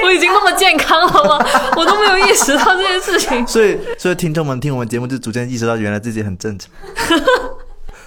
[0.05, 1.45] 我已经那么健康了吗？
[1.75, 3.43] 我都没有意识到这件事情。
[3.45, 6.71] 所以，所以听众们听我们节目就逐渐意识到，原来自己很正常，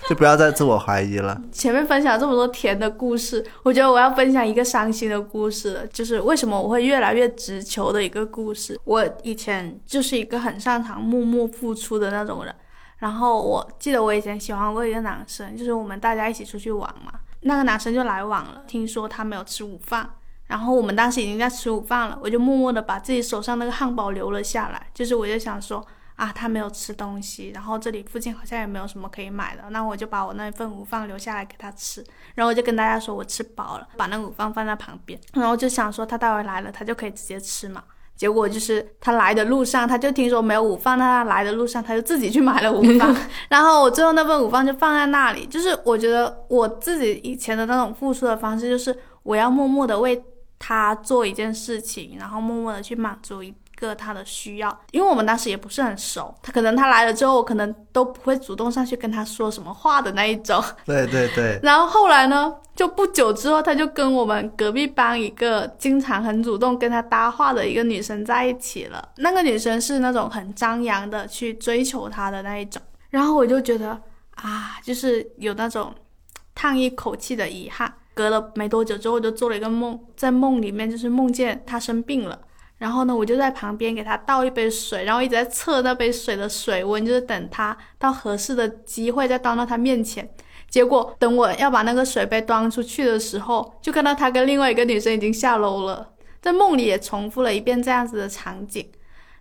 [0.09, 1.39] 就不要再自我怀疑了。
[1.53, 8.81] 前面分享这么多甜的故事，我觉得我要分享一个伤心的故事，就是为什么我会越来越直球的一个故事。
[8.85, 12.55] 我以前就是一个很擅长默默付出的那种人，
[12.97, 20.09] 然后我记得我以前喜欢过一个男生，就是我们大家一起出去玩嘛，那个男生就来晚了，听说他没有吃午饭。
[20.47, 25.87] 然后我们当时已经在吃午饭了，我就默默的把自己手上那个汉堡留了下来，就是我就想说，
[26.19, 32.05] 啊，他没有吃东西，然后这里附近好像也没有什么可以买的，那我就把我那份午饭留下来给他吃，
[32.35, 37.85] 然后我就跟大家说我吃饱了，把那个午饭放在旁边，然后就想说他待会来了，他就可以直接吃嘛。
[38.17, 43.15] 结果就是他来的路上，他就听说没有午饭，那他来的路上他就自己去买了午饭，
[43.49, 45.47] 然后我最后那份午饭就放在那里。
[45.47, 50.21] 就是我觉得我自己以前的那种付出的方式，就是我要默默的为
[50.59, 54.81] 他做一件事情，然后默默的去满足一个他的需要。
[54.91, 60.63] 因为我们当时也不是很熟，他可能他来了之后，我可能都不会主动上去跟他说什么话的那一种。
[60.85, 69.09] 对对对，然后后来呢，就不久之后，他就跟我们隔壁班一个经常很主动跟他搭话的一个女生在一起了。
[69.17, 72.81] 那个女生是那种很张扬的去追求他的那一种。
[73.11, 73.99] 然后我就觉得
[74.35, 75.95] 啊，就是有那种
[76.55, 77.93] 叹一口气的遗憾。
[78.15, 82.37] 隔了没多久之后，我就做了一个梦，在梦里面就是梦见他生病了。
[82.79, 90.29] 然后呢，我就在旁边给他倒一杯水，然后一直在测那杯水的水温，就是等他到合适的机会再端到他面前。
[90.69, 96.15] 结果等我要把那个水杯端出去的时候，就看到他跟另外一个女生已经下楼了。
[96.41, 98.89] 在梦里也重复了一遍这样子的场景。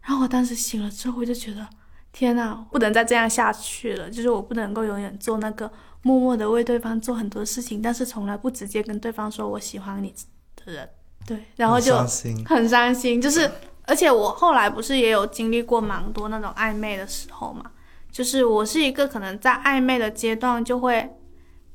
[0.01, 1.67] 然后我当时醒了之后，我就觉得
[2.11, 4.09] 天呐，不能再这样下去了。
[4.09, 5.71] 就是我不能够永远做那个
[6.01, 10.11] 默默的为对方做很多事情，但是从来不直接跟对方说我喜欢你
[10.55, 10.89] 的人。
[11.25, 12.45] 对，然后很就伤心。
[12.45, 13.49] 很伤心，就是
[13.85, 17.63] 而且我后来不是也有经历过蛮多那种暧昧的时候嘛，
[18.11, 21.09] 就是我是一个可能在暧昧的阶段就会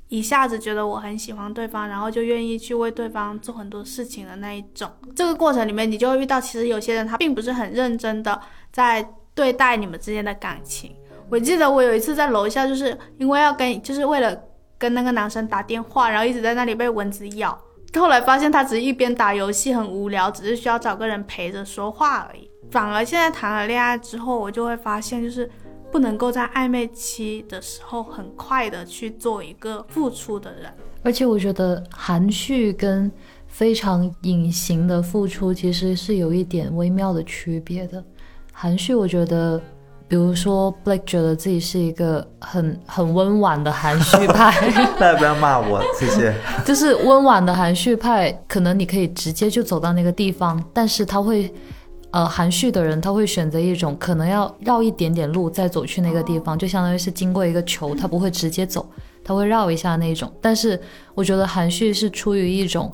[0.08, 4.90] 一下子觉得我很喜欢对方，然后就愿意去为对方做很多事情的那一种。
[5.16, 8.38] 这个过程里面，你就会遇到其实有些人他并不是很认真的
[8.70, 10.94] 在对待你们之间的感情。
[11.30, 14.38] 我记得我有一次在楼下，就是因为要跟，就是为了
[14.76, 17.58] 跟那个男生打电话，然后一直在那里被蚊子咬。
[18.00, 22.48] 后来发现他只是一边打游戏很无聊，只是需要找个人陪着说话而已。
[22.70, 25.50] 反而现在谈了恋爱之后，我就会发现，就是
[25.90, 30.72] 不能够在暧昧期的时候很快的去做一个付出的人。
[31.02, 33.10] 而且我觉得含蓄跟
[33.46, 38.02] 非常隐形的付出其实是有一点微妙的区别的。
[38.52, 39.60] 含蓄，我觉得，
[40.12, 44.52] 比如说 Blake 觉得自己是一个很很温婉的含蓄派，
[45.00, 46.34] 大家不要骂我，谢谢。
[46.66, 51.50] 就是温婉的含蓄派，可能你可以直接就走到那个地方，但是他会，
[52.10, 58.86] 呃，含蓄的人他会选择一种可能要绕一点点路再走去那个地方，就相当于是经过一个球，他不会直接走，
[59.24, 60.30] 他会绕一下那种。
[60.42, 60.78] 但是
[61.14, 62.92] 我觉得含蓄是出于一种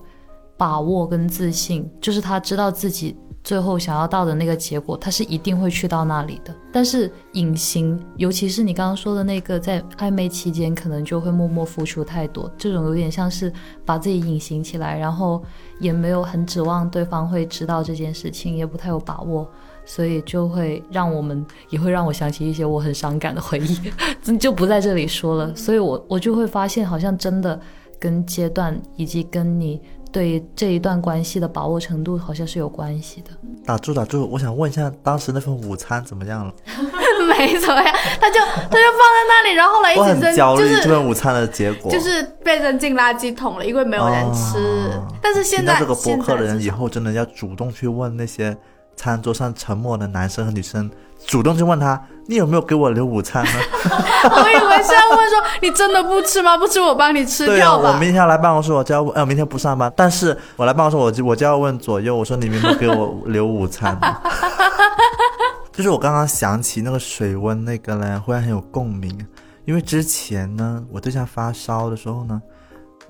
[0.56, 3.16] 把握跟自信，就是他知道自己
[3.48, 6.54] 最后想要到的那个结果，他是一定会去到那里的。
[6.70, 13.50] 但是隐形，尤其是你刚刚说的那个，在暧昧期间可能就会默默付出太多，这种有点像是
[13.86, 15.42] 把自己隐形起来，然后
[15.80, 19.50] 也没有很指望对方会知道这件事情，也不太有把握，
[19.86, 23.78] 所以就会让我们也会让我想起一些我很伤感的回忆，
[24.36, 25.56] 就不在这里说了。
[25.56, 27.58] 所以我我就会发现，好像真的
[27.98, 33.30] 跟阶段以及跟你对这一段关系的把握程度好像是有关系的。
[33.64, 36.52] 打住打住，我想问一下，当时那份午餐怎么样了？
[37.28, 41.92] 没怎么样，他就他就放在那里，然后后来一我起扔，很焦虑就是这份午餐的结果。
[41.92, 44.58] 就是被扔进垃圾桶了，因为没有人吃。
[44.58, 48.56] 哦但是现在这个播客的人以后真的要主动去问那些
[48.96, 50.90] 餐桌上沉默的男生和女生，
[51.26, 53.50] 主动去问他，你有没有给我留午餐呢？
[54.30, 56.56] 我以为是要问说你真的不吃吗？
[56.56, 57.90] 不吃我帮你吃对啊，掉吧。
[57.90, 63.98] 我明天要来办公室，我就要问，呃，明天不上班，但是我来办公室，我就我就要问左右，我说你们有没有给我留午餐？
[65.72, 69.16] 就是我刚刚想起那个水温那个嘞，忽然很有共鸣，
[69.64, 72.40] 因为之前呢，我对象发烧的时候呢，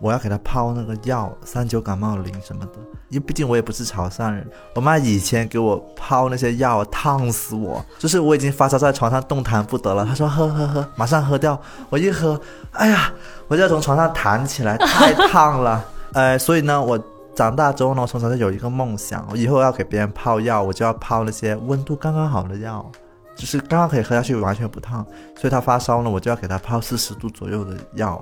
[0.00, 2.72] 我要给他泡那个药，三九感冒灵什么的，
[3.08, 12.40] 因为毕竟我也不是潮汕人，我妈以前给我泡那些药，烫死我，就是我已经发烧在床上动弹不得了，她说喝喝喝，马上喝掉，我一喝，
[12.72, 13.12] 哎呀，
[13.48, 15.84] 我就要从床上弹起来，太烫了，
[16.14, 16.98] 呃，所以呢，我。
[17.34, 22.84] 长大之后呢，我从小就有一个梦想，我以后要给别人泡药，我就要泡那些温度刚刚好的药，
[23.36, 25.06] 就是刚刚可以喝下去，完全不烫。
[25.36, 28.20] 所以他发烧呢，我就要给他泡四十度左右的药。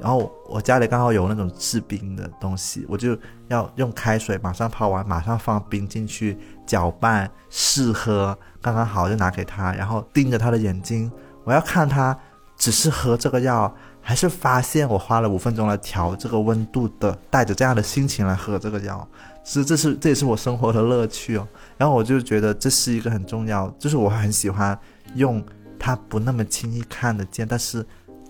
[0.00, 3.16] 然后我家里刚好有那种制冰的东西，我就
[3.48, 11.10] 要用开水马上泡完，马上放冰进去搅拌试喝，刚刚好就拿给他，然后盯着他的眼睛，
[11.44, 12.16] 我要看他
[12.56, 19.06] 只是喝这个药，还是发现我花了五分钟来调这个温度的，带着这样的心情来喝这个药，
[19.44, 21.46] 是这是这也是我生活的乐趣哦。
[21.76, 24.78] 然后我就觉得这是一个很重要，就是我很喜欢
[25.14, 25.44] 用
[25.78, 27.84] 他不那么轻易看得见，但是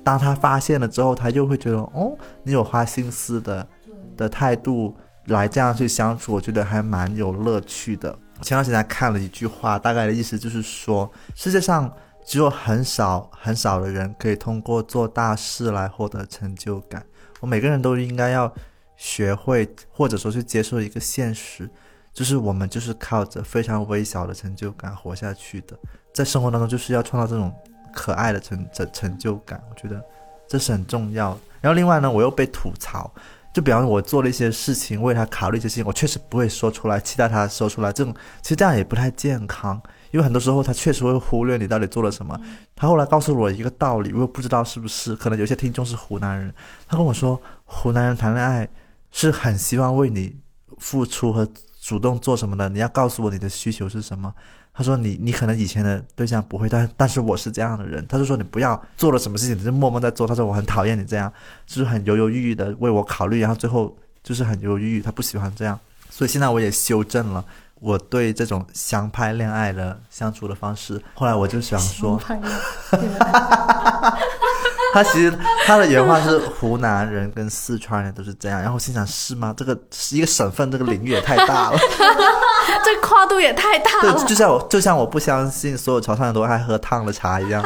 [0.09, 3.68] 当他发现了之后，他又会觉得哦，你有花心思的
[4.16, 8.18] 的态度来这样去相处，我觉得还蛮有乐趣的。
[8.40, 11.92] 前段时间看了一句话，大概的意思就是说，世界上
[12.25, 17.05] 只有很少很少的人可以通过做大事来获得成就感。
[17.40, 18.51] 我每个人都应该要
[18.97, 21.68] 学会，或者说去接受一个现实，
[22.14, 25.79] 就是我们就是靠着非常微小的成就感活下去的。
[26.14, 27.53] 在生活当中，就是要创造这种
[27.98, 30.00] 可爱的成成成就感，我觉得
[30.46, 31.40] 这是很重要的。
[31.61, 33.12] 然后另外呢，我又被吐槽，
[33.52, 39.82] 就比方说我做了一些事情，为他考虑一些事情，我确实不会说出来，期待他说出来，这种其实这样也不太健康，
[40.12, 42.40] 因为很多时候他确实会忽略你到底做了什么。
[42.76, 46.54] 他后来告诉我一个道理，我又不知道是不是，可能有些听众是湖南人，
[46.87, 48.68] 他跟我说，湖南人谈恋爱
[49.11, 50.37] 是很希望为你
[50.78, 51.48] 付出和
[51.80, 54.32] 主动做什么的，你要告诉我你的需求是什么。
[54.79, 58.07] 他说你你可能以前的对象不会，但但是我是这样的人。
[58.07, 60.25] 他就说你不要做了什么事情你就默默在做。
[60.25, 61.33] 他说我很讨厌你这样，
[61.67, 65.77] 就是很犹犹豫豫的为我考虑，然后最后就是很犹犹豫豫，他不喜欢这样。
[66.09, 67.45] 所以现在我也修正了
[67.81, 71.03] 我对这种相拍恋爱的相处的方式。
[71.14, 72.17] 后来我就想说，
[74.94, 75.33] 他其实
[75.66, 78.61] 他的原话是湖南人跟四川人都是这样。
[78.61, 79.55] 然后我心想是吗？
[79.57, 81.79] 这个是一个省份，这个领域也太大了。
[82.85, 84.24] 这跨度也太大了对，。
[84.26, 87.62] 就像我就像我不相信所有潮汕人都爱喝烫的茶一样。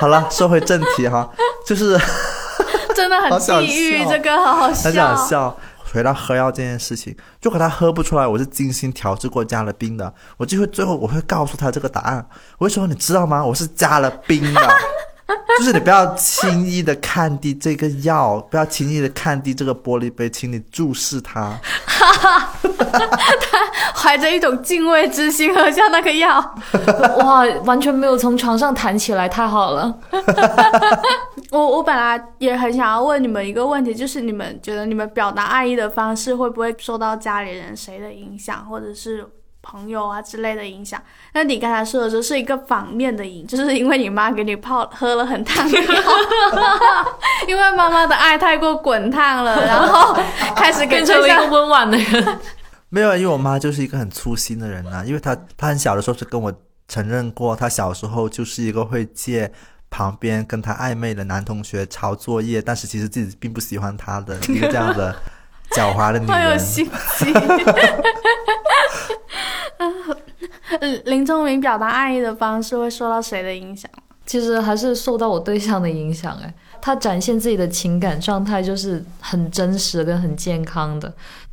[0.00, 1.28] 好了，说回正题哈，
[1.66, 1.98] 就是
[2.94, 5.26] 真的很地狱，笑这个好好笑很想笑。
[5.26, 5.56] 笑。
[5.92, 12.26] 回到喝药这件事情，如果他喝不出来，我是精心调制过加了冰的，我就会最后我会告诉他这个答案。
[12.58, 13.42] 我会说你知道吗？
[13.42, 14.60] 我是加了冰的。
[15.58, 21.58] 就是你不要轻易的看低这个药，不要轻易的看低这个玻璃杯，请你注视它。
[21.86, 22.48] 他
[23.94, 26.38] 怀着一种敬畏之心喝下那个药。
[27.24, 29.98] 哇，完全没有从床上弹起来，太好了。
[31.50, 39.26] 我我本来也很想要问你们一个问题，就是你们觉得你们表达爱意的方式会不会受到家里人谁的影响，或者是
[39.68, 41.02] 朋友啊之类的影响？
[41.32, 45.86] 那你刚才说的时候是一个反面的影，就是因为你妈给你泡喝了很烫的药，
[47.48, 50.16] 因为妈妈的爱太过滚烫了，然后
[50.54, 52.38] 开始变成一个温婉的人。
[52.88, 56.52] 没有，因为我妈就是一个很粗心的人啊，因为她她很小的时候是跟我
[56.86, 59.50] 承认过，她小时候就是一个会借
[59.90, 65.14] 旁边跟她暧昧的男同学抄作业，但是其实自己并不喜欢他的一个这样的
[65.72, 66.58] 狡猾的女 好有人。
[66.58, 66.88] 心
[67.18, 67.34] 机。
[70.80, 73.90] 嗯林仲明表达爱意的方式会受到谁的影响？
[74.24, 81.12] 其实还是受到我对象的影响，哎，他展现自己的情感状态就是很真实跟很健康的。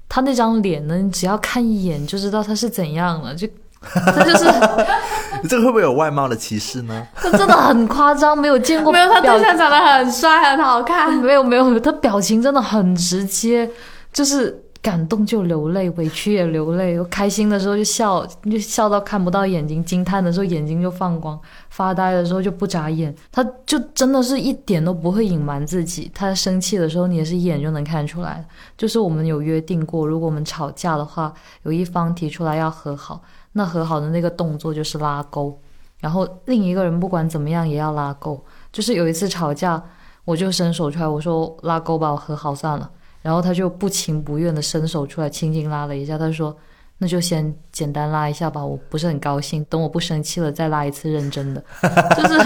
[0.09, 3.47] 他那张脸呢，你只要看一眼就知道他是怎样了，就
[3.82, 4.45] 他就是
[5.43, 7.05] 你这个会不会有外貌的歧视呢？
[7.15, 11.13] 他真的很夸张，没有见过没有，他对象长得很帅，很好看。
[11.13, 13.69] 没有没有，他表情真的很直接，
[14.11, 26.11] 就是感动就流泪，委屈也流泪，开心的时候就笑，就笑到看不到眼睛，惊叹的时候眼睛就放光，发呆的时候就不眨眼，他就真的是一点都不会隐瞒自己。
[26.13, 28.45] 他生气的时候，你也是一眼就能看出来。
[28.77, 33.21] 就是我们有约定过，如果我们吵架的话，有一方提出来要和好，
[33.53, 35.57] 那和好的那个动作就是拉钩，
[36.01, 38.43] 然后另一个人不管怎么样也要拉钩。
[38.71, 39.81] 就是有一次吵架。
[40.25, 42.89] 我就伸手出来，我说拉钩吧，我和好算了。
[43.24, 46.17] 然后他就不情不愿的伸手出来，轻轻拉了一下。
[46.17, 46.55] 他说
[46.99, 49.65] ：“那就先简单拉一下吧，我不是很高兴。
[49.69, 51.63] 等我不生气了再拉一次认真的。”
[52.15, 52.38] 就是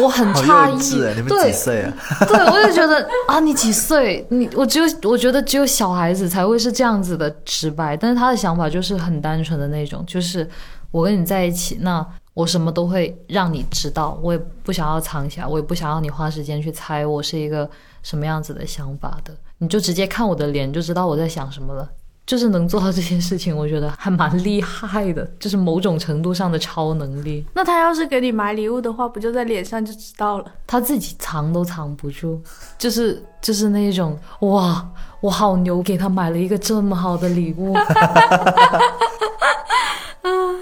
[0.00, 1.92] 我很诧异你们几对岁啊？
[2.26, 4.24] 对，我就觉得啊，你几岁？
[4.30, 10.48] 你我只有我觉得只有小孩子才会是这样子的直白，但是他的想法就是很单纯的那种，就是
[10.92, 12.06] 我跟你在一起，那
[12.38, 17.68] 我什么都会让你知道，我也不想要藏起来，我也不想要你花时间去猜我是一个
[18.04, 21.88] 什么样子的想法的，你就直接看我的脸就知道我在想什么了。
[22.24, 27.44] 就是能做到这件事情，我觉得还蛮厉害的，就是某种程度上的超能力。
[27.54, 30.44] 那他要是给你买礼物的话，不就在脸上就知道了？
[30.64, 32.40] 他自己藏都藏不住，
[32.78, 34.88] 就是就是那一种哇，
[35.20, 37.76] 我好牛，给他买了一个这么好的礼物，无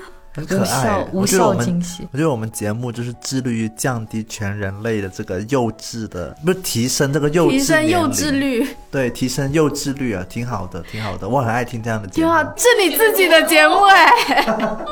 [0.37, 1.09] 很可爱效。
[1.12, 2.09] 无效我觉得我们惊喜。
[2.12, 12.28] 我觉得我们节目就是致力于降低全人类的这个幼稚的，不是提升这个幼稚提升幼稚率，对，提升幼稚率啊，挺好的，挺好的，我很爱听这样的节目。
[12.28, 14.12] 挺好，是你自己的节目哎。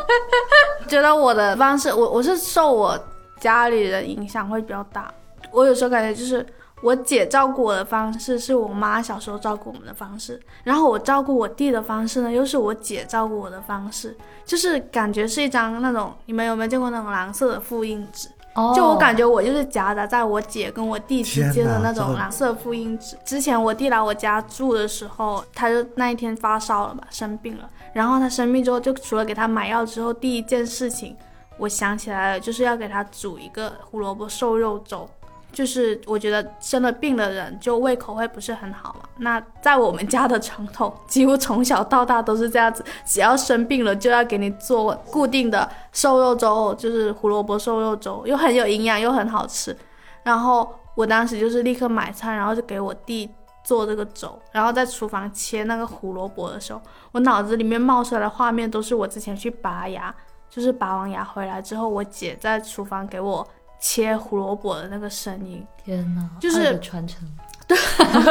[0.89, 2.99] 觉得我的方式，我我是受我
[3.39, 5.13] 家里人影响会比较大。
[5.51, 6.45] 我有时候感觉就是
[6.85, 14.15] 我姐照顾我的方式是我妈小时候照顾我们的方式，然后我照顾我弟的方式呢，又是我姐照顾我的方式，
[14.45, 18.29] 就是感觉是一张那种你们有没有见过那种蓝色的复印纸？
[18.55, 23.17] 哦就我感觉我就是夹杂在我姐跟我弟之间的那种蓝色复印纸。
[23.25, 27.69] 之前我弟来我家住的时候，他就那一天发烧了吧，生病了。
[27.95, 31.17] 然后他生病之后，就除了给他买药之后，第一件事情
[31.59, 35.09] 我想起来了，就是要给他煮一个胡萝卜瘦肉粥。
[35.55, 39.09] 就是我觉得生了病的人就胃口会不是很好嘛。
[39.19, 49.75] 那在我们家的传统，几乎从小到大都是这样子，只要生病了就要给你做固定的瘦肉粥，就是胡萝卜瘦肉粥，又很有营养又很好吃。
[50.25, 53.31] 然后我当时就是立刻买菜，然后就给我弟
[53.63, 56.83] 做这个粥，然后在厨房切那个胡萝卜的时候，
[57.13, 60.15] 我脑子里面冒出来的画面都是我之前去拔牙，
[60.51, 63.47] 就是拔完牙回来之后，我姐在厨房给我
[63.81, 65.67] 切胡萝卜的那个声音。
[65.85, 67.29] 天哪，就是传承，
[67.69, 67.77] 对，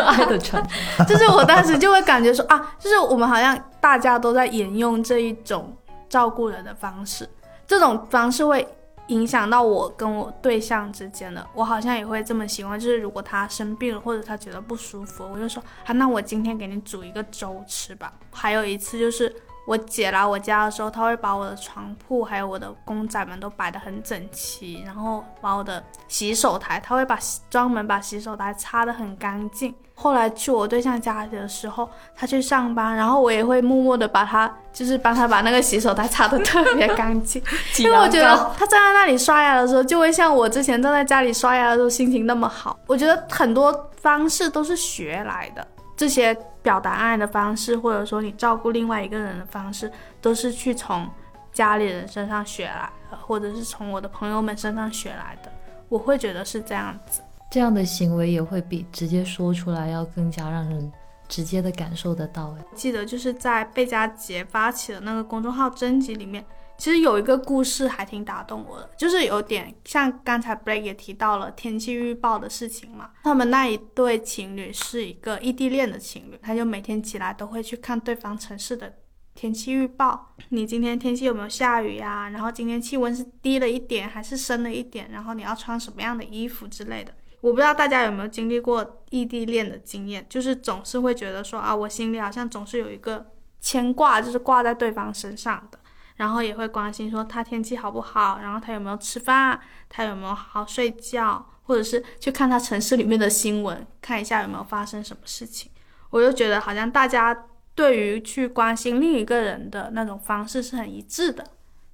[0.02, 1.06] 爱的传承。
[1.06, 5.76] 就是我当时就会感觉说啊，就是我们好像大家都在沿用这一种
[6.10, 7.30] 照顾人的方式，
[7.68, 8.68] 这种方式会
[9.08, 11.46] 影响到我跟我对象之间的。
[11.54, 18.12] 我好像也会这么喜欢，就是如果他生病了或者他觉得不舒服，我就说啊，那我今天给你煮一个粥吃吧。
[18.32, 19.34] 还有一次就是。
[19.66, 27.18] 我姐来我家的时候，她会把我的床铺还有我的公仔们都摆得很整齐，然后把我的洗手台，她会把
[27.50, 29.74] 专门把洗手台擦得很干净。
[29.96, 37.42] 后来去我对象家里的时候，他去上班，然后我也会默默的把他，就是帮他把那个洗手台擦得特别干净，
[37.78, 42.76] 因为我觉得他站在那里刷牙的时候，就会像我之前站在家里刷牙的时候心情那么好。
[42.88, 49.92] 我觉得很多方式都是学来的，这些表达爱的方式，或者说你照顾另外一个人的方式，
[50.22, 51.10] 都是去从
[51.52, 55.52] 家里人身上学来的，或者是从我的朋友们身上学来的。
[55.90, 57.22] 我会觉得是这样子。
[57.52, 60.92] 这样的行为也会比直接说出来要更加让人
[61.28, 62.56] 直接的感受得到。
[62.58, 66.44] 哎，记得就是在贝佳杰发起的那个公众号征集里面，
[66.78, 73.12] 其实有一个故事还挺打动我的，就是有点像刚才 Blake 也提到了天气预报的事情嘛。
[73.24, 78.94] 他们那一对情侣是一个异地恋的情侣，他就每天起来都会去看对方城市的
[79.34, 82.30] 天气预报，你今天天气有没有下雨呀？
[82.30, 85.10] 然后今天气温是低了一点还是升了一点？
[85.12, 87.14] 然后你要穿什么样的衣服之类的。
[87.42, 93.26] 我不知道大家有没有经历过异地恋的经验，就是总是会觉得说啊，我心里好像总是有一个
[93.60, 95.80] 牵挂，就是挂在对方身上的，
[96.16, 99.60] 然后也会关心说他天气好不好，然后他有没有吃饭，
[99.90, 105.72] 他有没有好好睡觉，或者是去看他城市里面的新闻，看一下有没有发生什么事情。
[106.10, 111.44] 我就觉得好像大家对于去关心另一个人的那种方式是很一致的，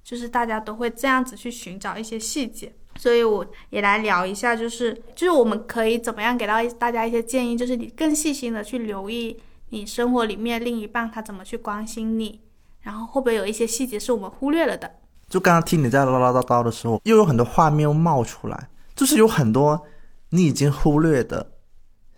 [0.04, 2.72] 就是大家都会这样子去寻找一些细节。
[2.96, 9.40] 所以我也来聊一下，就是就是我们可以怎么样给到大家一些建议，就是你更细心的去留意
[9.70, 12.40] 你生活里面另一半他怎么去关心你，
[12.80, 14.90] 然后会不会有一些细节是我们忽略了的？
[15.28, 19.86] 就刚刚听你在唠唠叨叨的时候，又有很多画面又冒出来，就是有很多
[20.30, 21.52] 你已经忽略的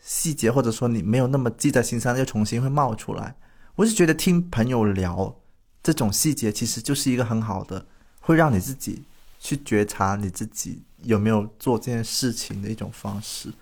[0.00, 3.36] 细节，或者说你没有那么记在心上，又重新会冒出来。
[3.76, 5.36] 我是觉得听朋友聊
[5.82, 7.86] 这种细节，其实就是一个很好的，
[8.20, 9.04] 会让你自己。
[9.44, 13.52] 去觉察你自己有没有做这件事情的一种方式。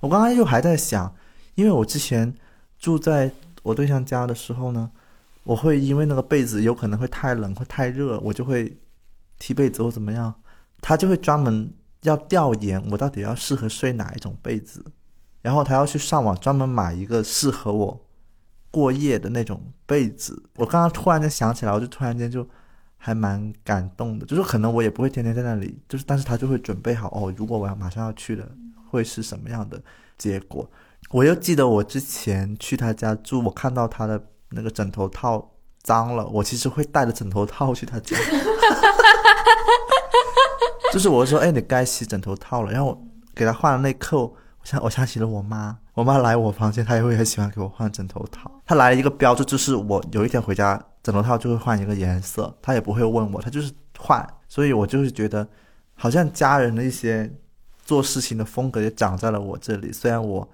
[0.00, 1.14] 我刚刚又还在想，
[1.54, 2.34] 因为我之前
[2.76, 3.30] 住在
[3.62, 4.90] 我对象家的时候呢，
[5.48, 8.76] 我会因为那个被子有可能会太冷或太热，我就会
[9.38, 10.34] 踢被子或怎么样，
[10.82, 11.72] 他就会专门
[12.02, 14.84] 要调研我到底要适合睡哪一种被子，
[15.40, 18.06] 然后他要去上网专门买一个适合我
[18.70, 20.42] 过夜的那种被子。
[20.56, 22.46] 我刚刚突然间想起来，我就突然间就。
[23.00, 28.44] 还蛮感动的，就是可能我也不会天天在那里，就是但是他就会准备好哦，如果我要马上要去了，
[28.90, 29.80] 会是什么样的
[30.18, 30.68] 结果？
[31.10, 34.20] 我又记得我之前去他家住，我看到他的
[34.50, 35.50] 那个枕头套
[35.82, 38.16] 脏了，我其实会带着枕头套去他家，
[40.92, 43.00] 就是我说，哎，你该洗枕头套了，然后
[43.34, 44.34] 给他换了那刻，我
[44.64, 50.82] 想我想起了我妈，我妈来我房间，她也会很喜欢给我换枕头套，她来了一个标志，就是我有一天回家。
[51.00, 55.48] 枕头套就会换一个颜色，她也不会问我，她就是换，所以我就是觉得，
[55.94, 57.32] 好像家人的一些
[57.82, 59.90] 做事情的风格也长在了我这里。
[59.90, 60.46] 虽然我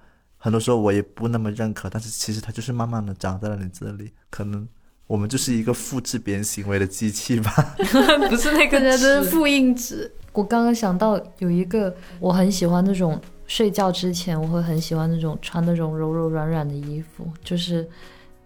[0.45, 4.11] 很多时候我也不那么认可，但是其实它就是慢慢的长在了你这里。
[4.29, 4.67] 可能
[5.07, 7.51] 我们就是一个复制别人行为的机器吧，
[8.29, 10.11] 不是那个，这是复印纸。
[10.33, 17.89] 我刚刚想到有一个，我很喜欢那种睡觉之前我会很喜欢那种穿那种柔柔软软的衣服，就是。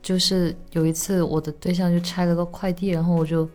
[0.02, 3.46] 就是有一次，我的对象就拆了个快递，然后我就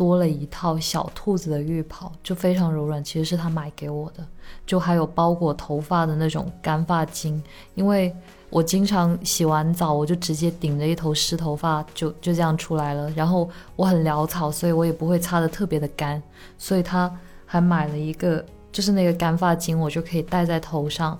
[0.00, 4.26] 多了一套小兔子的浴袍，就非常柔软，其实是他买给我的。
[4.66, 7.38] 就还有包裹头发的那种干发巾，
[7.74, 8.10] 因为
[8.48, 13.10] 我经常洗完澡，我就直接顶着一头湿头发就就这样出来了。
[13.10, 13.46] 然后
[13.76, 16.22] 我很潦草，所以我也不会擦的特别的干，
[16.56, 18.42] 所以他还买了一个，
[18.72, 21.18] 就是那个干发巾，我就可以戴在头上，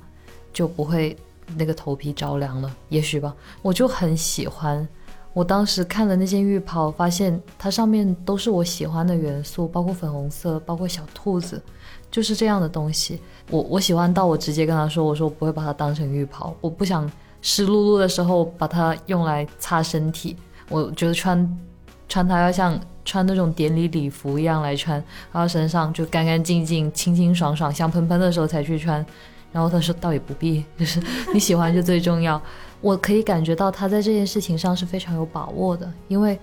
[0.54, 1.14] 就不会。
[1.56, 4.86] 那个头皮着凉了，也许吧，我就很喜欢。
[5.32, 11.62] 我当时看了那件浴袍，发现它上面都是我喜欢的元素，包括粉红色，包括小兔子，
[12.10, 13.20] 就是这样的东西。
[13.48, 17.10] 我我喜欢到我直接跟他说，我说我不会把它当成浴袍，我不想
[17.42, 20.36] 湿漉漉的时候把它用来擦身体。
[20.68, 21.58] 我觉得穿
[22.08, 25.02] 穿它要像穿那种典礼礼服一样来穿，
[25.32, 29.04] 然后身上就干干净净、清清爽爽、香喷喷的时候才去穿。
[29.52, 31.02] 然后他说：“倒也不必，就是
[31.34, 32.40] 你喜欢就最重要。”
[32.80, 36.38] 我可以感觉到他在这件事情上是非常有把握的，因为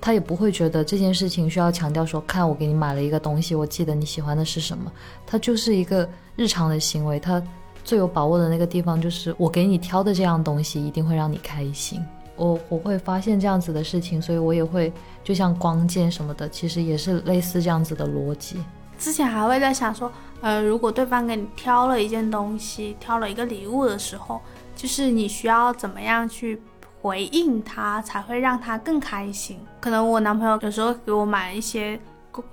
[0.00, 4.92] 他也不会觉得这件事情需要强调说：“看我给你买了一个东西，我记得你喜欢的是什么。”
[5.26, 7.18] 他就是一个日常的行为。
[7.18, 7.42] 他
[7.84, 12.04] 最有把握的那个地方就是我给你挑的这样东西一定会让你开心。
[12.36, 14.92] 我我会发现这样子的事情，所以我也会
[15.24, 18.58] 就像光剑什么的，其实也是类似这样子的逻辑。
[18.98, 20.12] 之前还会在想说。
[20.40, 24.40] 呃，如果对方给你挑了一件东西，挑了一个礼物的时候，
[24.78, 26.62] 就是你需要怎么样去
[27.02, 29.58] 回应他，才会让他更开心？
[29.80, 31.98] 可能我男朋友有时候给我买一些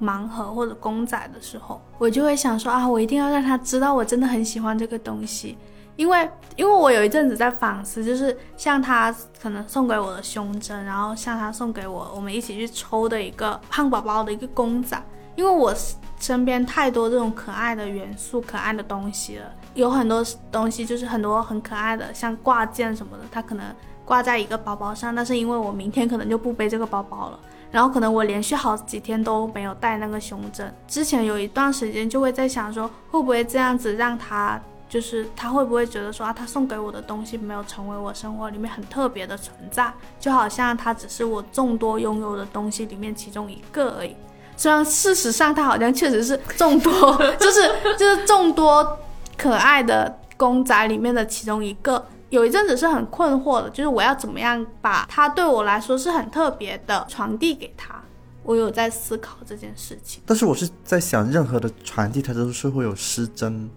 [0.01, 5.55] 盲盒或者公仔的时候，我就会想说啊，我一定要让他知道我真的很喜欢这个东西，
[5.97, 14.99] 因为因为我有一阵子在反思，就是像他可能送给我的胸针，然后像他送给我我们一起去抽的一个胖宝宝的一个公仔。
[15.35, 15.75] 因为我
[16.17, 23.63] 身边太多这种可爱的元素、可爱的东西了，有很多东西就是很多很可爱的，像挂件什么的，它可能
[24.03, 27.39] 挂在一个包包上，但是因为我明天可能就不背这个包包了，
[27.71, 30.73] 然后可能我连续好几天都没有带那个胸针。
[30.87, 44.15] 之前有一段时间就会在想说，会不会这样子让他，就是他会不会觉得说啊，他送给我的东西没有成为我生活里面很特别的存在，就好像他只是我众多拥有的东西里面其中一个而已。
[44.55, 48.97] 虽然事实上他好像确实是众多，就是就是众多
[49.37, 52.05] 可爱的公仔里面的其中一个。
[52.31, 58.01] 有一阵子是很困惑的，就是我要怎么样把它对我来说是很特别的传递给他。
[58.43, 60.21] 我有在思考这件事情。
[60.25, 63.69] 但是我是在想，任何的传递它都是会有失真，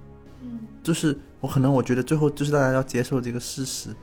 [0.43, 3.95] 嗯，就是我可能我觉得最后就是大家要接受这个事实，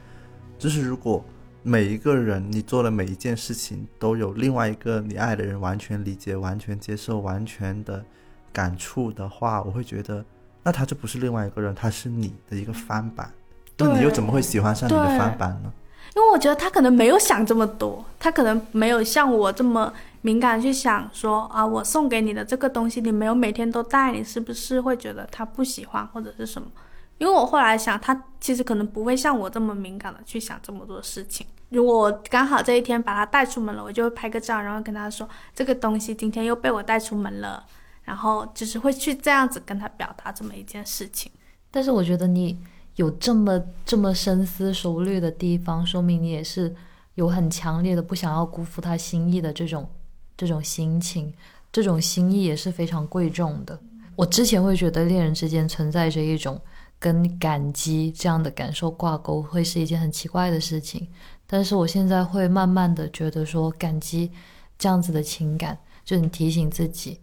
[0.57, 1.25] 就是如果
[1.61, 8.05] 每一个人你做的每一件事情都有另外一个你爱的人完全理解、完全接受、完全的
[8.53, 10.23] 感触的话，我会觉得
[10.65, 13.31] 那他就不是另外一个人，他是你的一个翻版。
[13.77, 15.71] 那你又怎么会喜欢上你的翻版呢？
[16.15, 26.67] 因为我觉得他可能没有想这么多，他可能没有像我这么敏感去想说啊，我送给你的这个东西，你没有每天都带，你是不是会觉得他不喜欢或者是什么？
[27.17, 31.45] 因为我后来想，他其实可能不会像我这么敏感的去想这么多事情。
[31.69, 37.65] 如果我刚好这一天把他带出门了，我就会拍个照，然后跟他说这个东西今天又被我带出门了，
[38.05, 41.29] 然后就是会去这样子跟他表达这么一件事情。
[41.69, 42.57] 但是我觉得你。
[42.95, 46.73] 有这么这么深思熟虑的地方，说明你也是
[47.15, 49.85] 有很强烈的不想要辜负他心意的这种
[50.37, 51.33] 这种心情，
[51.73, 53.77] 这种心意也是非常贵重的。
[54.15, 56.57] 我之前会觉得恋人之间存在着一种
[56.97, 61.05] 跟感激这样的感受挂钩，会是一件很奇怪的事情。
[61.45, 64.31] 但是我现在会慢慢的觉得说，感激
[64.77, 67.19] 这样子的情感，就你提醒自己，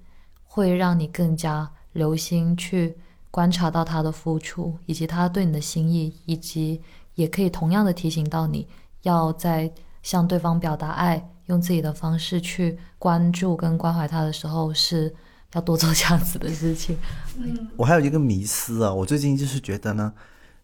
[0.52, 2.96] 会让你更加留心去。
[3.34, 6.78] 观察到他的付出，以及他对你的心意，以及
[7.14, 8.68] 也可以同样的提醒到你，
[9.04, 9.72] 要在
[10.02, 15.10] 向对方表达爱，用自己的方式去关注跟关怀他的时候，是
[15.54, 16.94] 要多做这样子的事情。
[17.40, 20.12] 嗯，我还有一个迷思啊，我最近就是觉得呢，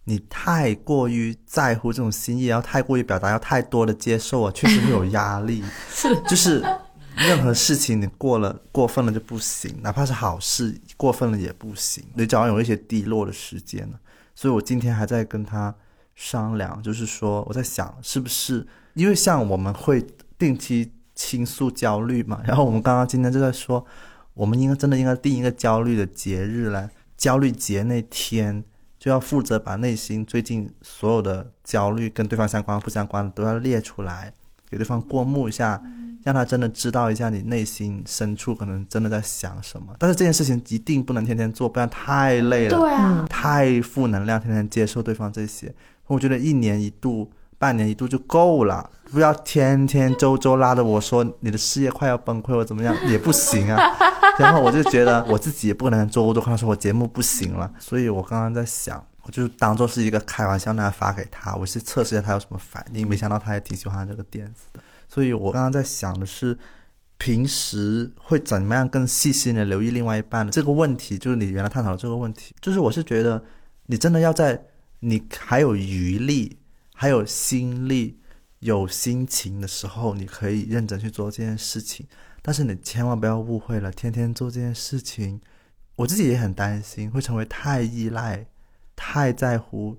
[0.05, 5.65] 你太过于在乎这种心意，然后太过于表达，要太多的接受啊，确实会有压力。
[5.91, 6.63] 是， 就是。
[7.19, 12.05] 任何事情你过了过分了就不行，哪怕是好事过分了也不行。
[12.15, 13.99] 你早上有一些低落的时间呢，
[14.35, 15.75] 所以我今天还在跟他
[16.15, 20.05] 商量，就是说我在想是不是因为像我们会
[20.39, 23.85] 定期倾诉焦虑嘛， 然后我们刚刚今天就在说，
[24.35, 28.63] 我们应该真的应该定一个焦虑的节日来，焦虑节那天
[28.99, 34.33] 就要负责把内心最近所有的焦虑跟对方相关不相关的都要列出来，
[34.71, 35.81] 给对方过目一下。
[36.25, 45.73] 让他真的知道一下你内心深处可能真的在想什么，但是这件事情一定不能天天做，不然太累了，对啊，太负能量，天天接受对方这些，
[46.09, 52.95] 我觉得一年一度、半年一度就够了，不要天天周周拉着我说你的事业快要崩溃或怎么样？
[53.09, 53.81] 也不行啊。
[54.39, 64.81] 然后我就觉得我自己也不可能周周跟他说我节目不行了，所以我刚刚在想，我就当做是一个开玩笑那样发给他，我是测试一下他有什么反应，没想到他也挺喜欢这个点子的。
[65.07, 66.59] 所以我刚刚在想的是，
[67.19, 72.55] 平时会怎么样更细心的留意另外一半的这个问题，就是你原来探讨的这个问题。
[72.63, 73.45] 就是我是觉得，
[73.85, 74.59] 你真的要在
[75.01, 76.59] 你还有余力、
[76.95, 78.19] 还有心力、
[78.61, 82.07] 有心情的时候，你可以认真去做这件事情。
[82.41, 85.39] 但是你千万不要误会了，天天做这件事情，
[85.97, 88.47] 我自己也很担心会成为太依赖、
[89.11, 89.97] 太在乎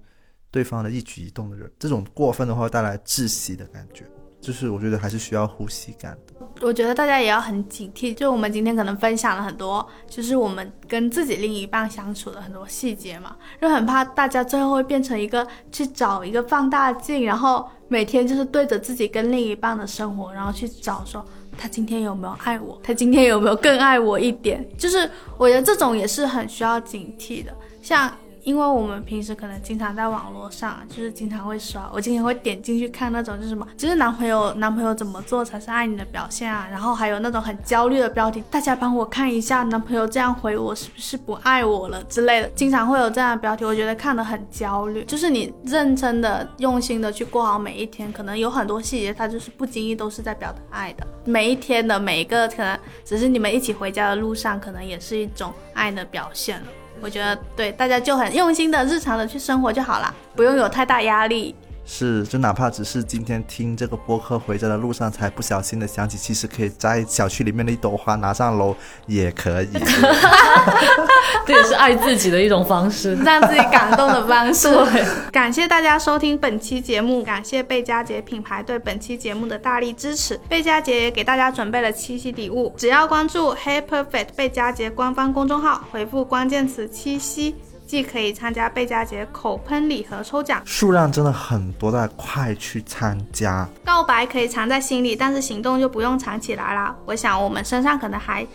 [0.52, 1.72] 对方的一举一动的人。
[1.80, 4.06] 这种过分的话，带来窒息的感觉。
[4.40, 6.46] 就是我觉得还是需要呼吸感的。
[6.62, 8.14] 我觉得大家也要很警惕。
[8.14, 21.26] 就我们今天可能分享了很多，就是我们跟自己另一半相处的很多细节嘛，就很怕大家最后会变成一个去找一个放大镜，然后每天就是对着自己跟另一半的生活，然后去找说
[21.58, 24.66] 他今天有没有爱我，他今天有没有更爱我一点。
[24.78, 28.10] 就是我觉得这种也是很需要警惕的，像。
[28.44, 36.68] 因为我们平时可能经常在网络上，就是经常会刷，我经常会点进去看那种，就是什么，就是男朋友男朋友怎么做才是爱你的表现啊？
[36.72, 45.04] 然后还有那种很焦虑的标题，大家帮我看一下，男朋友这样回我是不是不爱我了之类的，经常会有这样的标题，我觉得看得很焦虑。
[45.06, 51.06] 就是你认真的、用心的去过好每一天，可能有很多细节，它就是不经意都是在表达爱的。
[51.26, 56.68] 每一天的每一个，可能只是你们一起回家的路上，可能也是一种爱的表现了。
[57.02, 61.56] 我觉得对大家就很用心的日常的去生活就好了，不用有太大压力。
[61.92, 68.76] 是，就哪怕只是今天听这个播客回家的路上，才不小心的想起，其实可以摘小区里面的一朵花拿上楼
[69.08, 69.70] 也可以。
[71.48, 73.16] 这也是爱自己的一种方式。
[73.16, 74.70] 让自己感动的方式。
[74.70, 80.40] 对， 感谢大家收听本期节目，感谢贝佳节品牌对本期节目的大力支持。
[80.48, 87.56] 贝佳节也给大家准备了七夕礼物，只要关注 Hey Perfect 贝佳节官方公众号，回复关键词七夕，
[87.90, 90.62] 既可以参加贝佳节口喷礼盒抽奖。
[90.64, 93.68] 数量真的很多，大家快去参加！
[93.84, 96.96] 告白可以藏在心里，但是行动就不用藏起来啦。
[97.08, 98.46] 我想我们身上可能还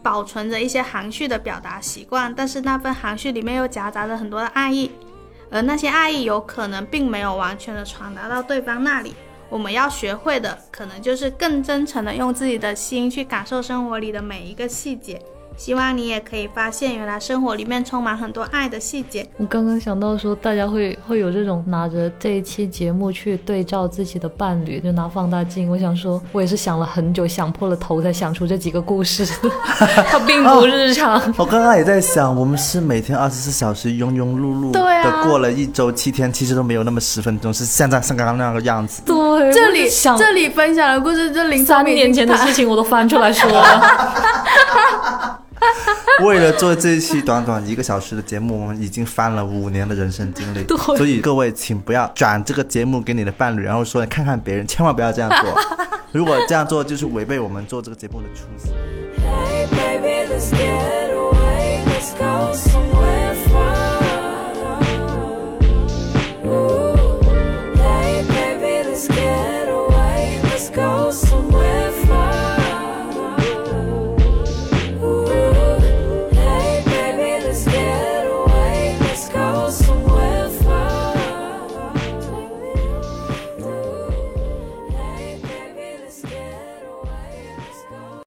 [0.00, 4.88] 保存着一些含蓄的表达习惯，但是那份含蓄里面又夹杂着很多的爱意，
[5.50, 9.12] 而那些爱意有可能并没有完全的传达到对方那里。
[9.48, 15.20] 我们要学会的，可能就是更真诚的用自己的心去感受生活里的每一个细节。
[15.56, 19.26] 希望你也可以发现，原来生活里面充满很多爱的细节。
[19.36, 25.70] 我刚刚想到说，大家会会有这种拿着这一期节目去对照自己的伴侣，就拿放大镜。
[25.70, 29.24] 我想说，我也是想了很久，想破了头才想出这几个故事，
[30.10, 31.20] 它并不日常。
[31.36, 39.02] 我刚刚也在想，我们是每天二十四小时庸庸碌碌对啊的过了一周七天，其实都没有那么十分钟，是现在像刚刚那样的样子。
[39.06, 45.40] 对，这里想这里分享的故事，这零三年前的事情我都翻出来说了。
[46.24, 50.64] 为了做这一期短短一个小时的节目，我们已经翻了五年的人生经历。
[50.96, 55.60] 所以各位，请不要转这个节目给你的伴侣，然后说你看看别人，千万不要这样做。
[56.12, 58.72] 如果这样做，就是违背我们做这个节目的初心。